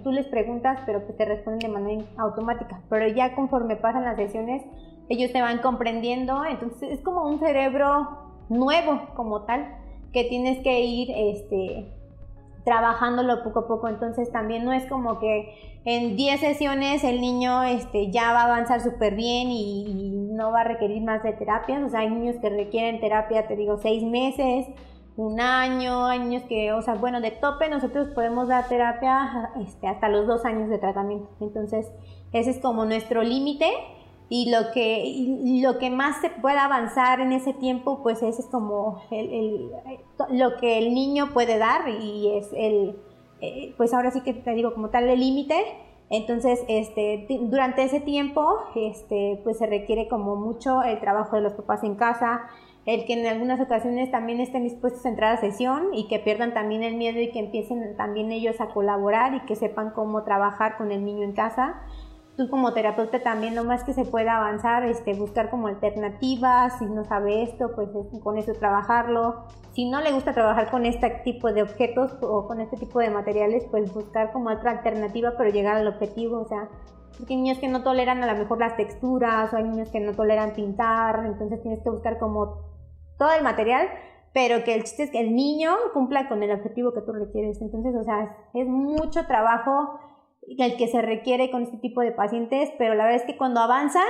[0.03, 2.81] tú les preguntas, pero pues te responden de manera automática.
[2.89, 4.63] Pero ya conforme pasan las sesiones,
[5.09, 9.77] ellos te van comprendiendo, entonces es como un cerebro nuevo como tal,
[10.13, 12.00] que tienes que ir este,
[12.63, 17.63] trabajándolo poco a poco, entonces también no es como que en 10 sesiones el niño
[17.63, 21.83] este, ya va a avanzar súper bien y, no va a requerir más de terapia,
[21.85, 24.65] o sea, hay niños que requieren terapia, te digo, 6 meses,
[25.17, 29.87] un año, hay niños que, o sea, bueno, de tope nosotros podemos dar terapia este,
[29.87, 31.91] hasta los dos años de tratamiento, entonces
[32.33, 33.69] ese es como nuestro límite
[34.33, 39.01] y lo que, lo que más se pueda avanzar en ese tiempo, pues es como
[39.11, 39.69] el,
[40.29, 42.95] lo que el niño puede dar y es el,
[43.41, 45.61] eh, pues ahora sí que te digo como tal el límite.
[46.09, 51.51] Entonces, este, durante ese tiempo, este, pues se requiere como mucho el trabajo de los
[51.51, 52.43] papás en casa,
[52.85, 56.53] el que en algunas ocasiones también estén dispuestos a entrar a sesión y que pierdan
[56.53, 60.77] también el miedo y que empiecen también ellos a colaborar y que sepan cómo trabajar
[60.77, 61.81] con el niño en casa
[62.41, 66.85] tú como terapeuta también lo más que se pueda avanzar, este, buscar como alternativas, si
[66.85, 67.89] no sabe esto, pues
[68.23, 69.45] con eso trabajarlo.
[69.73, 73.11] Si no le gusta trabajar con este tipo de objetos o con este tipo de
[73.11, 76.67] materiales, pues buscar como otra alternativa, pero llegar al objetivo, o sea,
[77.15, 79.99] porque hay niños que no toleran a lo mejor las texturas, o hay niños que
[79.99, 82.57] no toleran pintar, entonces tienes que buscar como
[83.19, 83.87] todo el material,
[84.33, 87.61] pero que el chiste es que el niño cumpla con el objetivo que tú requieres.
[87.61, 89.99] Entonces, o sea, es mucho trabajo
[90.59, 93.59] el que se requiere con este tipo de pacientes, pero la verdad es que cuando
[93.59, 94.07] avanzan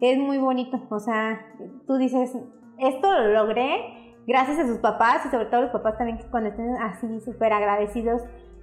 [0.00, 0.80] es muy bonito.
[0.90, 1.46] O sea,
[1.86, 2.32] tú dices,
[2.78, 6.50] esto lo logré gracias a sus papás y sobre todo los papás también que cuando
[6.50, 8.22] estén así súper agradecidos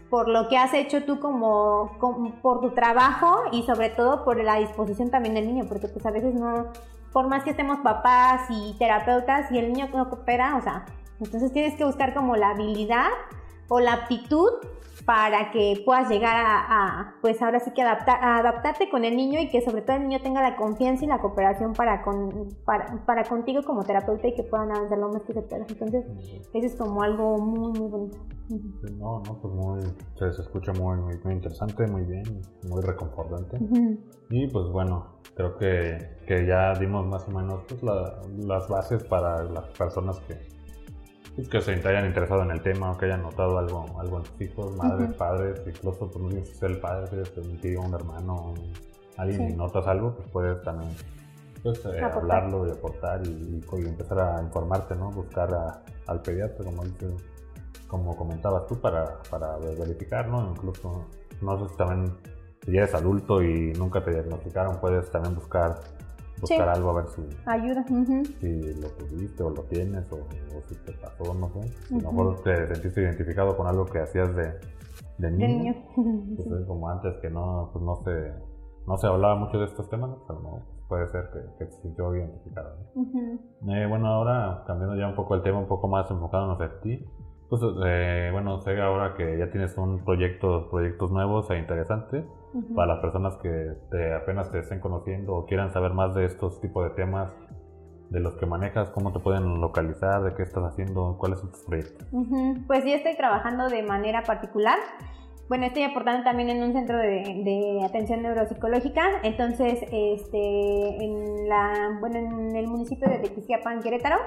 [0.09, 1.97] por lo que has hecho tú como,
[2.41, 6.11] por tu trabajo y sobre todo por la disposición también del niño, porque pues a
[6.11, 6.67] veces no,
[7.11, 10.85] por más que estemos papás y terapeutas y el niño no coopera, o sea,
[11.19, 13.09] entonces tienes que buscar como la habilidad
[13.67, 14.49] o la aptitud
[15.07, 19.47] para que puedas llegar a, pues ahora sí que adaptar, adaptarte con el niño y
[19.47, 23.61] que sobre todo el niño tenga la confianza y la cooperación para, con, para, contigo
[23.63, 25.65] como terapeuta y que puedan avanzar lo más que se pueda.
[25.65, 26.05] Entonces,
[26.53, 28.17] eso es como algo muy, muy bonito.
[28.97, 29.81] No, no, pues muy,
[30.19, 33.59] se, escucha muy, muy, interesante, muy bien, muy reconfortante.
[34.29, 39.41] Y pues bueno, creo que, que, ya dimos más o menos pues, las bases para
[39.45, 40.56] las personas que,
[41.45, 44.41] que se hayan interesado en el tema o que hayan notado algo, algo en sus
[44.41, 48.55] hijos, madres, padres, incluso pues, no tienes que ser el padre, un tío, un hermano,
[49.17, 50.91] alguien y notas algo, pues puedes también
[51.61, 55.11] pues, eh, hablarlo y aportar y, empezar a informarte, ¿no?
[55.11, 55.49] Buscar
[56.07, 56.83] al pediatra, como
[57.87, 60.49] como comentabas tú, para, para verificar, ¿no?
[60.51, 61.05] Incluso,
[61.41, 62.17] no sé si también,
[62.65, 65.79] si eres adulto y nunca te diagnosticaron, puedes también buscar
[66.41, 67.85] buscar algo a ver si ayuda
[68.39, 70.19] si lo tuviste o lo tienes o,
[70.67, 71.95] si te pasó no sé.
[71.95, 74.53] A lo mejor te sentiste identificado con algo que hacías de,
[75.17, 75.75] de niño,
[76.37, 78.33] pues como antes que no pues no se
[78.85, 82.15] no se hablaba mucho de estos temas pero no puede ser que, que se sintió
[82.15, 82.77] identificado
[83.67, 87.05] eh, bueno ahora cambiando ya un poco el tema un poco más enfocándonos en ti
[87.49, 92.25] pues eh, bueno sé ahora que ya tienes un proyecto proyectos nuevos e interesantes
[92.75, 96.59] para las personas que te, apenas te estén conociendo o quieran saber más de estos
[96.61, 97.35] tipos de temas,
[98.09, 101.63] de los que manejas, cómo te pueden localizar, de qué estás haciendo, cuáles son tus
[101.63, 102.07] proyectos.
[102.65, 104.77] Pues yo estoy trabajando de manera particular.
[105.49, 112.17] Bueno, estoy aportando también en un centro de, atención neuropsicológica, entonces, este, en la, bueno,
[112.17, 114.17] en el municipio de Tequisquiapan, Querétaro,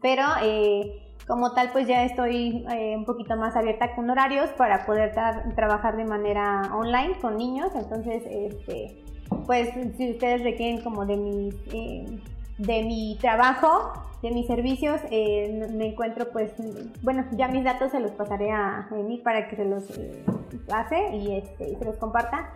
[0.00, 4.84] pero eh, como tal, pues ya estoy eh, un poquito más abierta con horarios para
[4.84, 5.12] poder
[5.54, 7.70] trabajar de manera online con niños.
[7.74, 9.02] Entonces, este,
[9.46, 12.18] pues si ustedes requieren como de mi, eh,
[12.58, 13.92] de mi trabajo,
[14.22, 16.52] de mis servicios, eh, me encuentro pues,
[17.02, 19.84] bueno, ya mis datos se los pasaré a mí para que se los
[20.68, 22.52] pase y, este, y se los comparta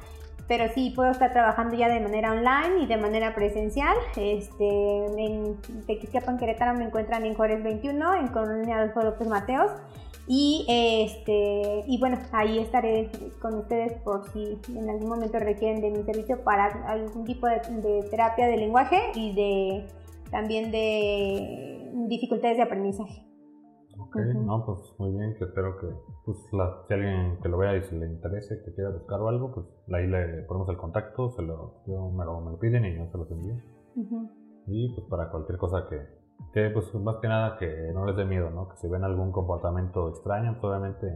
[0.48, 3.96] pero sí puedo estar trabajando ya de manera online y de manera presencial.
[4.16, 9.72] Este, en Tequisquiapan, Querétaro me encuentran en Juárez 21, en Colonia Adolfo López Mateos.
[10.28, 15.90] Y, este, y bueno, ahí estaré con ustedes por si en algún momento requieren de
[15.90, 19.86] mi servicio para algún tipo de, de terapia de lenguaje y de
[20.30, 23.22] también de dificultades de aprendizaje.
[24.16, 25.88] Ok, no, pues muy bien, que espero que
[26.24, 29.52] pues, si alguien que lo vea y se le interese, que quiera buscar o algo,
[29.52, 33.30] pues ahí le ponemos el contacto, se lo, me, lo, piden y yo se los
[33.30, 33.56] envío.
[34.66, 36.00] Y pues para cualquier cosa que,
[36.52, 38.68] que, pues más que nada que no les dé miedo, ¿no?
[38.68, 41.06] Que si ven algún comportamiento extraño, pues obviamente,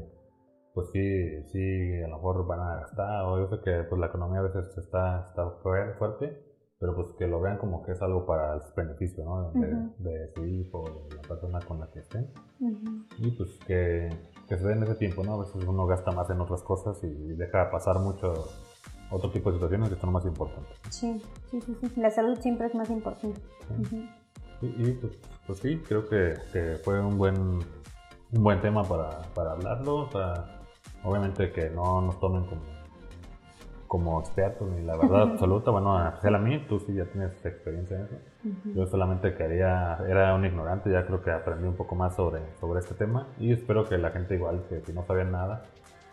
[0.75, 4.09] pues sí, sí, a lo mejor van a gastar, o yo sé que pues la
[4.09, 6.50] economía a veces está, está fuerte,
[6.81, 9.53] pero pues que lo vean como que es algo para el beneficio, ¿no?
[9.99, 12.27] De, su hijo, de la persona con la que estén.
[13.19, 14.09] Y pues que,
[14.49, 15.35] que, se den ese tiempo, ¿no?
[15.35, 18.49] A veces uno gasta más en otras cosas y deja pasar mucho
[19.11, 20.75] otro tipo de situaciones que son más importantes.
[20.89, 22.01] Sí, sí, sí, sí.
[22.01, 23.39] La salud siempre es más importante.
[24.63, 29.53] y, pues, pues, sí, creo que, que, fue un buen, un buen tema para, para
[29.53, 29.97] hablarlo.
[29.97, 30.63] O sea,
[31.05, 32.63] obviamente que no nos tomen como
[33.91, 35.73] como experto ni la verdad absoluta.
[35.73, 38.17] Bueno, a a mí, tú sí ya tienes experiencia en eso.
[38.73, 42.79] Yo solamente quería, era un ignorante, ya creo que aprendí un poco más sobre, sobre
[42.79, 45.65] este tema y espero que la gente igual, que si no sabían nada,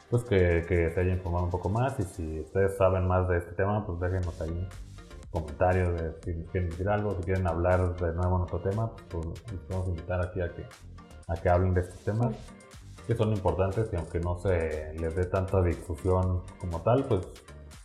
[0.10, 3.38] pues que, que se haya informado un poco más y si ustedes saben más de
[3.38, 4.68] este tema, pues déjenos ahí
[5.30, 9.28] comentarios de si quieren decir algo, si quieren hablar de nuevo en otro tema, pues
[9.52, 10.66] les podemos invitar aquí a que,
[11.28, 12.36] a que hablen de estos temas
[13.06, 17.22] que son importantes y aunque no se les dé tanta difusión como tal, pues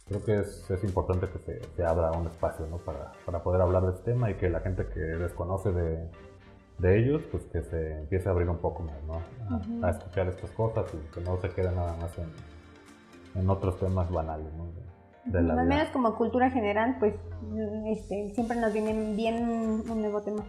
[0.07, 2.79] creo que es, es importante que se, se, abra un espacio ¿no?
[2.79, 6.11] para, para, poder hablar de este tema y que la gente que desconoce de,
[6.79, 9.23] de ellos, pues que se empiece a abrir un poco más, ¿no?
[9.87, 12.31] A, escuchar estas cosas y que no se quede nada más en,
[13.41, 14.67] en otros temas banales, ¿no?
[15.33, 17.15] Al menos como cultura general, pues
[17.87, 20.45] este, siempre nos viene bien un nuevo tema.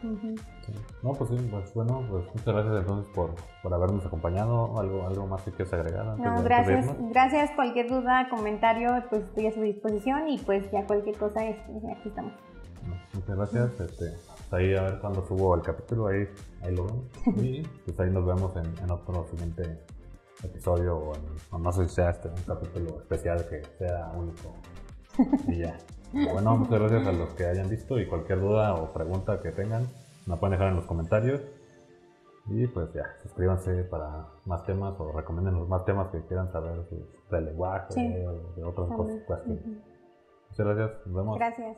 [1.03, 4.79] No, pues sí, pues bueno, pues muchas gracias entonces por, por habernos acompañado.
[4.79, 6.17] ¿Algo, algo más que quieras agregar?
[6.17, 6.87] no, gracias.
[7.11, 7.51] Gracias.
[7.55, 12.09] Cualquier duda, comentario, pues estoy a su disposición y pues ya cualquier cosa, este, aquí
[12.09, 12.33] estamos.
[13.13, 13.79] muchas gracias.
[13.79, 14.05] Este,
[14.49, 16.27] pues ahí a ver cuando subo el capítulo, ahí,
[16.63, 17.05] ahí lo vemos.
[17.43, 19.83] y pues ahí nos vemos en, en otro siguiente
[20.43, 21.13] episodio
[21.51, 24.53] o, no sé si sea este un capítulo especial que sea único.
[25.47, 25.77] Y ya.
[26.11, 29.87] Bueno, muchas gracias a los que hayan visto y cualquier duda o pregunta que tengan,
[30.27, 31.41] me pueden dejar en los comentarios.
[32.47, 36.85] Y pues ya, suscríbanse para más temas o recomienden los más temas que quieran saber
[37.31, 39.21] de lenguaje o de otras cosas.
[39.47, 41.37] Muchas gracias, nos vemos.
[41.37, 41.77] Gracias.